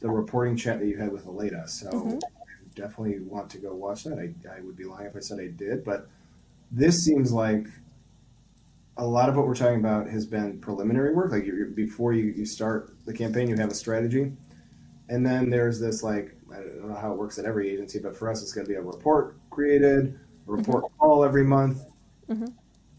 the 0.00 0.10
reporting 0.10 0.56
chat 0.56 0.80
that 0.80 0.86
you 0.86 0.96
had 0.96 1.12
with 1.12 1.26
Aleyda. 1.26 1.68
So 1.68 1.90
mm-hmm. 1.90 2.16
I 2.16 2.68
definitely 2.74 3.20
want 3.20 3.50
to 3.50 3.58
go 3.58 3.74
watch 3.74 4.04
that. 4.04 4.18
I, 4.18 4.56
I 4.56 4.60
would 4.60 4.76
be 4.76 4.84
lying 4.84 5.06
if 5.06 5.16
I 5.16 5.20
said 5.20 5.38
I 5.38 5.48
did, 5.48 5.84
but 5.84 6.08
this 6.70 7.04
seems 7.04 7.32
like 7.32 7.66
a 8.96 9.04
lot 9.04 9.28
of 9.28 9.36
what 9.36 9.46
we're 9.46 9.54
talking 9.54 9.80
about 9.80 10.08
has 10.08 10.26
been 10.26 10.60
preliminary 10.60 11.14
work. 11.14 11.32
Like 11.32 11.46
before 11.74 12.12
you, 12.12 12.32
you 12.36 12.46
start 12.46 12.94
the 13.06 13.12
campaign, 13.12 13.48
you 13.48 13.56
have 13.56 13.70
a 13.70 13.74
strategy, 13.74 14.32
and 15.08 15.24
then 15.24 15.50
there's 15.50 15.80
this 15.80 16.02
like 16.02 16.36
I 16.52 16.56
don't 16.56 16.88
know 16.88 16.96
how 16.96 17.12
it 17.12 17.18
works 17.18 17.38
at 17.38 17.44
every 17.44 17.70
agency, 17.70 17.98
but 17.98 18.16
for 18.16 18.30
us, 18.30 18.42
it's 18.42 18.52
going 18.52 18.66
to 18.66 18.68
be 18.68 18.76
a 18.76 18.82
report 18.82 19.36
created, 19.50 20.18
a 20.48 20.50
report 20.50 20.84
mm-hmm. 20.84 20.98
call 20.98 21.24
every 21.24 21.44
month, 21.44 21.82
mm-hmm 22.28 22.46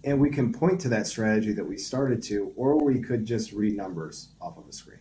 and 0.04 0.20
we 0.20 0.30
can 0.30 0.52
point 0.52 0.82
to 0.82 0.90
that 0.90 1.08
strategy 1.08 1.52
that 1.54 1.66
we 1.66 1.78
started 1.78 2.24
to, 2.24 2.52
or 2.56 2.84
we 2.84 3.00
could 3.00 3.26
just 3.26 3.52
read 3.52 3.76
numbers 3.76 4.30
off 4.42 4.58
of 4.58 4.68
a 4.68 4.74
screen. 4.74 5.00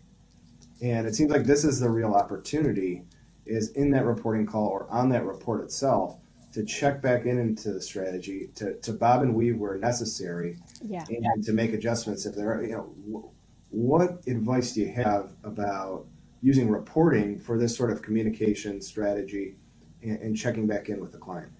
And 0.82 1.06
it 1.06 1.14
seems 1.14 1.30
like 1.30 1.44
this 1.44 1.64
is 1.64 1.80
the 1.80 1.90
real 1.90 2.14
opportunity 2.14 3.02
is 3.46 3.70
in 3.72 3.90
that 3.90 4.04
reporting 4.04 4.46
call 4.46 4.68
or 4.68 4.88
on 4.90 5.08
that 5.10 5.24
report 5.24 5.62
itself 5.62 6.16
to 6.52 6.64
check 6.64 7.00
back 7.00 7.26
in 7.26 7.38
into 7.38 7.72
the 7.72 7.80
strategy, 7.80 8.50
to, 8.56 8.74
to 8.80 8.92
bob 8.92 9.22
and 9.22 9.34
weave 9.34 9.56
where 9.56 9.76
necessary, 9.78 10.56
yeah. 10.82 11.04
and 11.08 11.22
yeah. 11.22 11.42
to 11.42 11.52
make 11.52 11.72
adjustments 11.72 12.26
if 12.26 12.34
there 12.34 12.52
are, 12.52 12.62
you 12.62 12.72
know, 12.72 13.32
what 13.70 14.22
advice 14.26 14.72
do 14.72 14.80
you 14.80 14.92
have 14.92 15.32
about 15.44 16.06
using 16.42 16.68
reporting 16.68 17.38
for 17.38 17.56
this 17.56 17.76
sort 17.76 17.90
of 17.90 18.02
communication 18.02 18.80
strategy 18.80 19.54
and, 20.02 20.18
and 20.20 20.36
checking 20.36 20.66
back 20.66 20.88
in 20.88 21.00
with 21.00 21.12
the 21.12 21.18
client? 21.18 21.52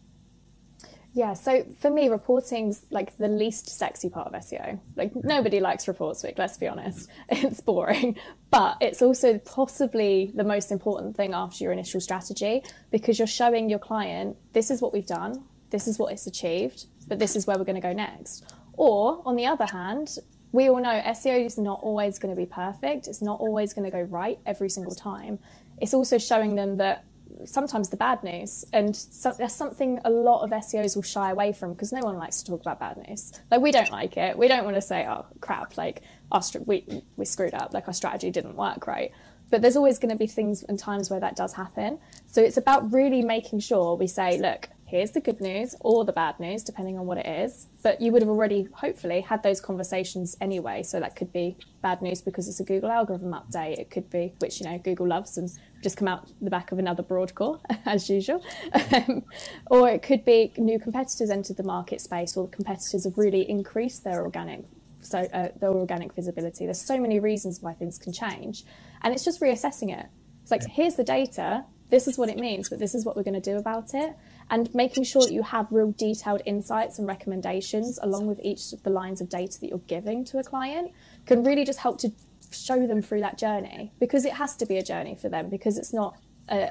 Yeah, 1.12 1.34
so 1.34 1.64
for 1.80 1.90
me, 1.90 2.08
reporting's 2.08 2.86
like 2.90 3.16
the 3.16 3.26
least 3.26 3.68
sexy 3.68 4.08
part 4.08 4.28
of 4.28 4.32
SEO. 4.32 4.78
Like 4.94 5.12
nobody 5.16 5.58
likes 5.58 5.88
reports 5.88 6.22
week, 6.22 6.38
let's 6.38 6.56
be 6.56 6.68
honest. 6.68 7.10
It's 7.28 7.60
boring, 7.60 8.16
but 8.50 8.76
it's 8.80 9.02
also 9.02 9.38
possibly 9.38 10.30
the 10.34 10.44
most 10.44 10.70
important 10.70 11.16
thing 11.16 11.34
after 11.34 11.64
your 11.64 11.72
initial 11.72 12.00
strategy 12.00 12.62
because 12.90 13.18
you're 13.18 13.26
showing 13.26 13.68
your 13.68 13.78
client 13.78 14.36
this 14.52 14.70
is 14.70 14.80
what 14.80 14.92
we've 14.92 15.06
done, 15.06 15.44
this 15.70 15.88
is 15.88 15.98
what 15.98 16.12
it's 16.12 16.26
achieved, 16.26 16.86
but 17.08 17.18
this 17.18 17.34
is 17.34 17.46
where 17.46 17.58
we're 17.58 17.64
going 17.64 17.80
to 17.80 17.88
go 17.88 17.92
next. 17.92 18.52
Or 18.74 19.22
on 19.24 19.36
the 19.36 19.46
other 19.46 19.66
hand, 19.66 20.16
we 20.52 20.68
all 20.68 20.80
know 20.80 21.00
SEO 21.06 21.44
is 21.44 21.58
not 21.58 21.80
always 21.82 22.18
going 22.18 22.34
to 22.34 22.40
be 22.40 22.46
perfect. 22.46 23.08
It's 23.08 23.22
not 23.22 23.40
always 23.40 23.72
going 23.72 23.84
to 23.84 23.90
go 23.90 24.02
right 24.02 24.38
every 24.46 24.68
single 24.68 24.94
time. 24.94 25.38
It's 25.78 25.94
also 25.94 26.18
showing 26.18 26.54
them 26.54 26.76
that 26.76 27.04
sometimes 27.44 27.88
the 27.88 27.96
bad 27.96 28.22
news. 28.22 28.64
And 28.72 28.94
so, 28.94 29.32
that's 29.36 29.54
something 29.54 30.00
a 30.04 30.10
lot 30.10 30.42
of 30.42 30.50
SEOs 30.50 30.96
will 30.96 31.02
shy 31.02 31.30
away 31.30 31.52
from 31.52 31.72
because 31.72 31.92
no 31.92 32.00
one 32.00 32.16
likes 32.16 32.42
to 32.42 32.50
talk 32.50 32.60
about 32.60 32.80
bad 32.80 32.96
news. 33.08 33.32
Like 33.50 33.60
we 33.60 33.72
don't 33.72 33.90
like 33.90 34.16
it. 34.16 34.36
We 34.36 34.48
don't 34.48 34.64
want 34.64 34.76
to 34.76 34.82
say, 34.82 35.06
"Oh 35.08 35.26
crap!" 35.40 35.76
Like 35.76 36.02
our 36.32 36.42
we 36.66 37.02
we 37.16 37.24
screwed 37.24 37.54
up. 37.54 37.72
Like 37.74 37.88
our 37.88 37.94
strategy 37.94 38.30
didn't 38.30 38.56
work 38.56 38.86
right. 38.86 39.12
But 39.50 39.62
there's 39.62 39.76
always 39.76 39.98
going 39.98 40.12
to 40.12 40.16
be 40.16 40.28
things 40.28 40.62
and 40.62 40.78
times 40.78 41.10
where 41.10 41.18
that 41.18 41.34
does 41.34 41.54
happen. 41.54 41.98
So 42.26 42.40
it's 42.40 42.56
about 42.56 42.92
really 42.92 43.22
making 43.22 43.60
sure 43.60 43.96
we 43.96 44.06
say, 44.06 44.38
"Look, 44.38 44.68
here's 44.90 45.12
the 45.12 45.20
good 45.20 45.40
news 45.40 45.74
or 45.80 46.04
the 46.04 46.12
bad 46.12 46.40
news, 46.40 46.64
depending 46.64 46.98
on 46.98 47.06
what 47.06 47.18
it 47.18 47.26
is. 47.26 47.68
But 47.82 48.00
you 48.00 48.10
would 48.12 48.22
have 48.22 48.28
already, 48.28 48.68
hopefully, 48.72 49.20
had 49.20 49.42
those 49.42 49.60
conversations 49.60 50.36
anyway. 50.40 50.82
So 50.82 50.98
that 51.00 51.16
could 51.16 51.32
be 51.32 51.56
bad 51.82 52.02
news 52.02 52.20
because 52.20 52.48
it's 52.48 52.60
a 52.60 52.64
Google 52.64 52.90
algorithm 52.90 53.32
update. 53.32 53.78
It 53.78 53.90
could 53.90 54.10
be, 54.10 54.34
which, 54.40 54.60
you 54.60 54.66
know, 54.66 54.78
Google 54.78 55.06
loves 55.06 55.38
and 55.38 55.48
just 55.82 55.96
come 55.96 56.08
out 56.08 56.28
the 56.40 56.50
back 56.50 56.72
of 56.72 56.78
another 56.78 57.02
broad 57.02 57.34
broadcore, 57.34 57.60
as 57.86 58.10
usual. 58.10 58.44
Um, 58.92 59.24
or 59.70 59.88
it 59.88 60.02
could 60.02 60.24
be 60.24 60.52
new 60.58 60.78
competitors 60.78 61.30
entered 61.30 61.56
the 61.56 61.62
market 61.62 62.00
space 62.00 62.36
or 62.36 62.46
the 62.46 62.56
competitors 62.56 63.04
have 63.04 63.16
really 63.16 63.48
increased 63.48 64.04
their 64.04 64.22
organic 64.22 64.64
so 65.02 65.20
uh, 65.32 65.48
their 65.58 65.70
organic 65.70 66.12
visibility. 66.14 66.66
There's 66.66 66.80
so 66.80 67.00
many 67.00 67.20
reasons 67.20 67.60
why 67.60 67.72
things 67.72 67.98
can 67.98 68.12
change. 68.12 68.64
And 69.02 69.14
it's 69.14 69.24
just 69.24 69.40
reassessing 69.40 69.96
it. 69.98 70.06
It's 70.42 70.50
like, 70.50 70.62
here's 70.66 70.96
the 70.96 71.04
data, 71.04 71.64
this 71.90 72.06
is 72.06 72.16
what 72.16 72.28
it 72.28 72.38
means, 72.38 72.68
but 72.68 72.78
this 72.78 72.94
is 72.94 73.04
what 73.04 73.16
we're 73.16 73.22
going 73.22 73.40
to 73.40 73.40
do 73.40 73.56
about 73.56 73.94
it. 73.94 74.16
And 74.48 74.72
making 74.74 75.04
sure 75.04 75.22
that 75.22 75.32
you 75.32 75.42
have 75.42 75.70
real 75.70 75.92
detailed 75.92 76.42
insights 76.44 76.98
and 76.98 77.06
recommendations 77.06 77.98
along 78.02 78.26
with 78.26 78.40
each 78.42 78.72
of 78.72 78.82
the 78.82 78.90
lines 78.90 79.20
of 79.20 79.28
data 79.28 79.60
that 79.60 79.68
you're 79.68 79.78
giving 79.86 80.24
to 80.26 80.38
a 80.38 80.42
client 80.42 80.92
can 81.26 81.44
really 81.44 81.64
just 81.64 81.80
help 81.80 81.98
to 82.00 82.12
show 82.52 82.86
them 82.86 83.00
through 83.00 83.20
that 83.20 83.38
journey 83.38 83.92
because 84.00 84.24
it 84.24 84.32
has 84.34 84.56
to 84.56 84.66
be 84.66 84.76
a 84.76 84.82
journey 84.82 85.14
for 85.14 85.28
them 85.28 85.48
because 85.48 85.78
it's 85.78 85.92
not 85.92 86.16
uh, 86.48 86.66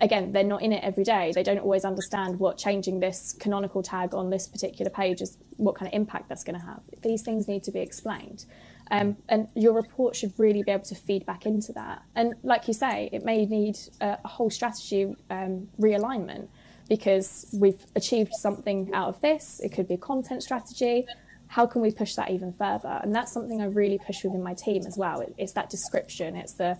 again 0.00 0.30
they're 0.30 0.44
not 0.44 0.62
in 0.62 0.72
it 0.72 0.82
every 0.84 1.02
day. 1.02 1.32
They 1.34 1.42
don't 1.42 1.58
always 1.58 1.84
understand 1.84 2.38
what 2.38 2.56
changing 2.56 3.00
this 3.00 3.32
canonical 3.32 3.82
tag 3.82 4.14
on 4.14 4.30
this 4.30 4.46
particular 4.46 4.90
page 4.90 5.20
is 5.20 5.38
what 5.56 5.74
kind 5.74 5.88
of 5.88 5.94
impact 5.94 6.28
that's 6.28 6.44
going 6.44 6.58
to 6.58 6.64
have. 6.64 6.82
These 7.02 7.22
things 7.22 7.48
need 7.48 7.64
to 7.64 7.72
be 7.72 7.80
explained 7.80 8.44
um, 8.90 9.16
and 9.28 9.48
your 9.54 9.72
report 9.74 10.16
should 10.16 10.32
really 10.38 10.62
be 10.62 10.70
able 10.70 10.84
to 10.84 10.94
feed 10.94 11.24
back 11.26 11.46
into 11.46 11.72
that 11.72 12.02
and 12.14 12.34
like 12.42 12.66
you 12.68 12.74
say 12.74 13.08
it 13.12 13.24
may 13.24 13.44
need 13.46 13.76
a, 14.00 14.18
a 14.24 14.28
whole 14.28 14.50
strategy 14.50 15.14
um, 15.30 15.68
realignment 15.80 16.48
because 16.88 17.46
we've 17.52 17.84
achieved 17.94 18.32
something 18.34 18.92
out 18.94 19.08
of 19.08 19.20
this. 19.20 19.60
It 19.62 19.70
could 19.70 19.88
be 19.88 19.94
a 19.94 19.98
content 19.98 20.42
strategy. 20.42 21.06
How 21.48 21.66
can 21.66 21.82
we 21.82 21.90
push 21.90 22.14
that 22.14 22.30
even 22.30 22.52
further? 22.52 23.00
And 23.02 23.14
that's 23.14 23.32
something 23.32 23.60
I 23.60 23.66
really 23.66 23.98
push 23.98 24.24
within 24.24 24.42
my 24.42 24.54
team 24.54 24.84
as 24.86 24.96
well. 24.96 25.24
It's 25.36 25.52
that 25.52 25.70
description. 25.70 26.36
It's 26.36 26.54
the 26.54 26.78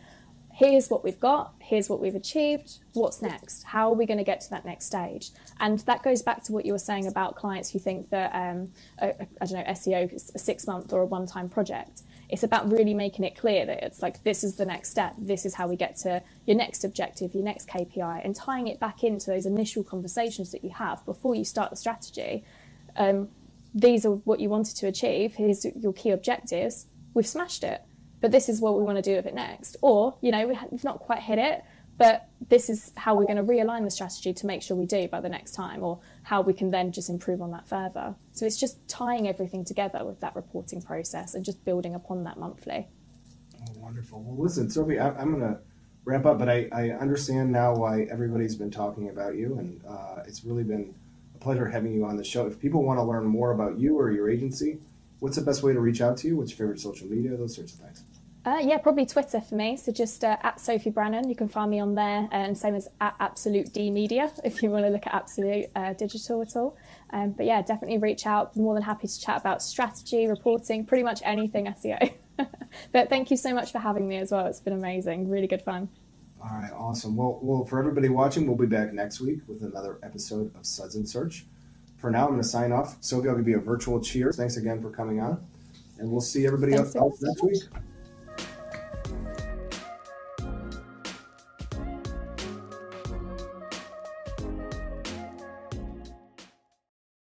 here's 0.59 0.89
what 0.89 1.05
we've 1.05 1.21
got, 1.21 1.55
here's 1.61 1.89
what 1.89 2.01
we've 2.01 2.17
achieved, 2.17 2.79
what's 2.95 3.23
next? 3.23 3.63
How 3.63 3.91
are 3.91 3.95
we 3.95 4.07
going 4.07 4.19
to 4.19 4.25
get 4.25 4.41
to 4.41 4.51
that 4.51 4.65
next 4.65 4.87
stage? 4.87 5.31
And 5.61 5.79
that 5.81 6.03
goes 6.03 6.21
back 6.21 6.43
to 6.45 6.53
what 6.53 6.67
you 6.67 6.73
were 6.73 6.79
saying 6.81 7.07
about 7.07 7.37
clients 7.37 7.71
who 7.71 7.79
think 7.79 8.11
that, 8.11 8.35
um, 8.35 8.71
I 9.01 9.13
don't 9.41 9.53
know, 9.53 9.65
SEO 9.73 10.13
is 10.13 10.33
a 10.35 10.39
six 10.39 10.67
month 10.67 10.93
or 10.93 11.03
a 11.03 11.07
one 11.07 11.27
time 11.27 11.49
project 11.49 12.03
it's 12.29 12.43
about 12.43 12.71
really 12.71 12.93
making 12.93 13.25
it 13.25 13.37
clear 13.37 13.65
that 13.65 13.83
it's 13.83 14.03
like 14.03 14.23
this 14.23 14.45
is 14.45 14.57
the 14.57 14.67
next 14.67 14.91
step 14.91 15.15
this 15.17 15.47
is 15.47 15.55
how 15.55 15.67
we 15.67 15.77
get 15.77 15.97
to 15.97 16.23
your 16.47 16.57
next 16.57 16.85
objective 16.85 17.35
your 17.35 17.43
next 17.43 17.69
kpi 17.69 18.25
and 18.25 18.37
tying 18.37 18.67
it 18.67 18.79
back 18.79 19.03
into 19.03 19.31
those 19.31 19.47
initial 19.47 19.83
conversations 19.83 20.53
that 20.53 20.63
you 20.63 20.71
have 20.71 21.05
before 21.07 21.35
you 21.35 21.45
start 21.45 21.71
the 21.71 21.77
strategy 21.77 22.45
um, 22.97 23.29
these 23.75 24.05
are 24.05 24.13
what 24.13 24.41
you 24.41 24.49
wanted 24.49 24.77
to 24.77 24.87
achieve 24.87 25.37
here's 25.37 25.65
your 25.65 25.93
key 25.93 26.11
objectives 26.11 26.87
we've 27.15 27.27
smashed 27.27 27.65
it 27.65 27.83
but 28.21 28.31
this 28.31 28.49
is 28.49 28.61
what 28.61 28.77
we 28.77 28.83
want 28.83 28.97
to 28.97 29.03
do 29.03 29.17
with 29.17 29.27
it 29.27 29.35
next 29.35 29.77
or 29.83 30.17
you 30.21 30.31
know 30.31 30.47
we've 30.71 30.85
not 30.85 30.99
quite 30.99 31.21
hit 31.21 31.39
it 31.39 31.63
but 31.99 32.29
this 32.49 32.71
is 32.71 32.93
how 32.97 33.17
we're 33.17 33.27
going 33.27 33.37
to 33.37 33.43
realign 33.43 33.83
the 33.83 33.91
strategy 33.91 34.33
to 34.33 34.47
make 34.47 34.63
sure 34.63 34.77
we 34.77 34.87
do 34.87 35.09
by 35.09 35.21
the 35.21 35.29
next 35.29 35.53
time, 35.53 35.83
or 35.83 35.99
how 36.23 36.41
we 36.41 36.53
can 36.53 36.71
then 36.71 36.93
just 36.93 37.11
improve 37.11 37.43
on 37.43 37.51
that 37.51 37.69
further. 37.69 38.15
So 38.33 38.47
it's 38.47 38.57
just 38.57 38.87
tying 38.89 39.29
everything 39.29 39.65
together 39.65 40.05
with 40.05 40.21
that 40.21 40.37
reporting 40.37 40.81
process 40.81 41.35
and 41.35 41.45
just 41.45 41.65
building 41.65 41.97
upon 41.97 42.23
that 42.25 42.39
monthly. 42.39 42.87
Oh, 43.61 43.73
wonderful. 43.79 44.23
Well, 44.23 44.41
listen, 44.41 44.71
Sophie, 44.71 45.01
I, 45.01 45.09
am 45.21 45.41
going 45.41 45.53
to 45.53 45.59
wrap 46.05 46.25
up, 46.25 46.39
but 46.39 46.49
I, 46.49 46.69
I, 46.73 46.91
understand 46.91 47.51
now 47.51 47.75
why 47.75 48.03
everybody's 48.03 48.55
been 48.55 48.71
talking 48.71 49.09
about 49.09 49.35
you, 49.35 49.59
and 49.59 49.85
uh, 49.85 50.23
it's 50.25 50.45
really 50.45 50.63
been 50.63 50.95
a 51.35 51.39
pleasure 51.39 51.67
having 51.67 51.93
you 51.93 52.05
on 52.05 52.17
the 52.17 52.25
show. 52.25 52.47
If 52.47 52.61
people 52.61 52.85
want 52.85 53.01
to 53.01 53.03
learn 53.03 53.25
more 53.27 53.51
about 53.51 53.77
you 53.77 53.99
or 53.99 54.13
your 54.13 54.31
agency, 54.31 54.79
what's 55.21 55.37
the 55.37 55.43
best 55.43 55.63
way 55.63 55.73
to 55.73 55.81
reach 55.81 56.01
out 56.01 56.17
to 56.19 56.29
you? 56.29 56.37
What's 56.37 56.51
your 56.51 56.59
favorite 56.59 56.81
social 56.81 57.09
media? 57.09 57.37
Those 57.37 57.55
sorts 57.55 57.75
of 57.75 57.81
things. 57.81 58.03
Uh, 58.45 58.59
yeah, 58.63 58.79
probably 58.79 59.05
Twitter 59.05 59.41
for 59.41 59.57
me. 59.57 59.77
So 59.77 59.93
just 59.93 60.25
uh, 60.25 60.39
at 60.43 60.59
Sophie 60.59 60.89
Brannon, 60.89 61.29
you 61.29 61.35
can 61.35 61.49
find 61.49 61.71
me 61.71 61.81
on 61.81 61.95
there, 61.95 62.29
and 62.33 62.57
same 62.57 62.75
as 62.75 62.89
at 63.01 63.15
Absolute 63.21 63.73
D 63.75 63.91
Media 63.91 64.33
if 64.45 64.63
you 64.63 64.71
want 64.71 64.87
to 64.87 64.91
look 64.91 65.07
at 65.07 65.15
Absolute 65.15 65.67
uh, 65.77 65.93
Digital 65.93 66.41
at 66.41 66.57
all. 66.57 66.77
Um, 67.11 67.33
but 67.33 67.47
yeah, 67.47 67.61
definitely 67.63 67.99
reach 67.99 68.27
out. 68.27 68.57
More 68.57 68.75
than 68.75 68.83
happy 68.83 69.07
to 69.07 69.21
chat 69.21 69.39
about 69.39 69.63
strategy, 69.63 70.27
reporting, 70.27 70.87
pretty 70.87 71.03
much 71.03 71.21
anything 71.25 71.67
SEO. 71.67 72.13
but 72.93 73.11
thank 73.11 73.31
you 73.31 73.37
so 73.37 73.55
much 73.55 73.73
for 73.73 73.81
having 73.81 74.09
me 74.09 74.17
as 74.17 74.31
well. 74.31 74.47
It's 74.47 74.61
been 74.61 74.73
amazing, 74.73 75.29
really 75.29 75.47
good 75.47 75.63
fun. 75.63 75.89
All 76.41 76.57
right, 76.57 76.73
awesome. 76.73 77.17
Well, 77.17 77.41
well, 77.43 77.65
for 77.65 77.79
everybody 77.79 78.09
watching, 78.09 78.47
we'll 78.47 78.57
be 78.57 78.67
back 78.67 78.93
next 78.93 79.21
week 79.21 79.41
with 79.49 79.63
another 79.63 79.99
episode 80.03 80.55
of 80.55 80.65
Suds 80.65 80.95
and 80.95 81.09
Search. 81.09 81.45
For 81.99 82.11
now, 82.11 82.25
I'm 82.25 82.31
going 82.31 82.41
to 82.41 82.49
sign 82.49 82.73
off. 82.73 82.97
Sophie, 83.01 83.29
I'll 83.29 83.37
give 83.37 83.49
you 83.49 83.59
a 83.59 83.61
virtual 83.61 84.01
cheers. 84.01 84.37
Thanks 84.37 84.57
again 84.57 84.81
for 84.81 84.91
coming 84.91 85.21
on, 85.21 85.45
and 85.99 86.11
we'll 86.11 86.21
see 86.21 86.47
everybody 86.47 86.75
else, 86.75 86.95
else 86.95 87.21
next 87.21 87.43
week. 87.43 87.63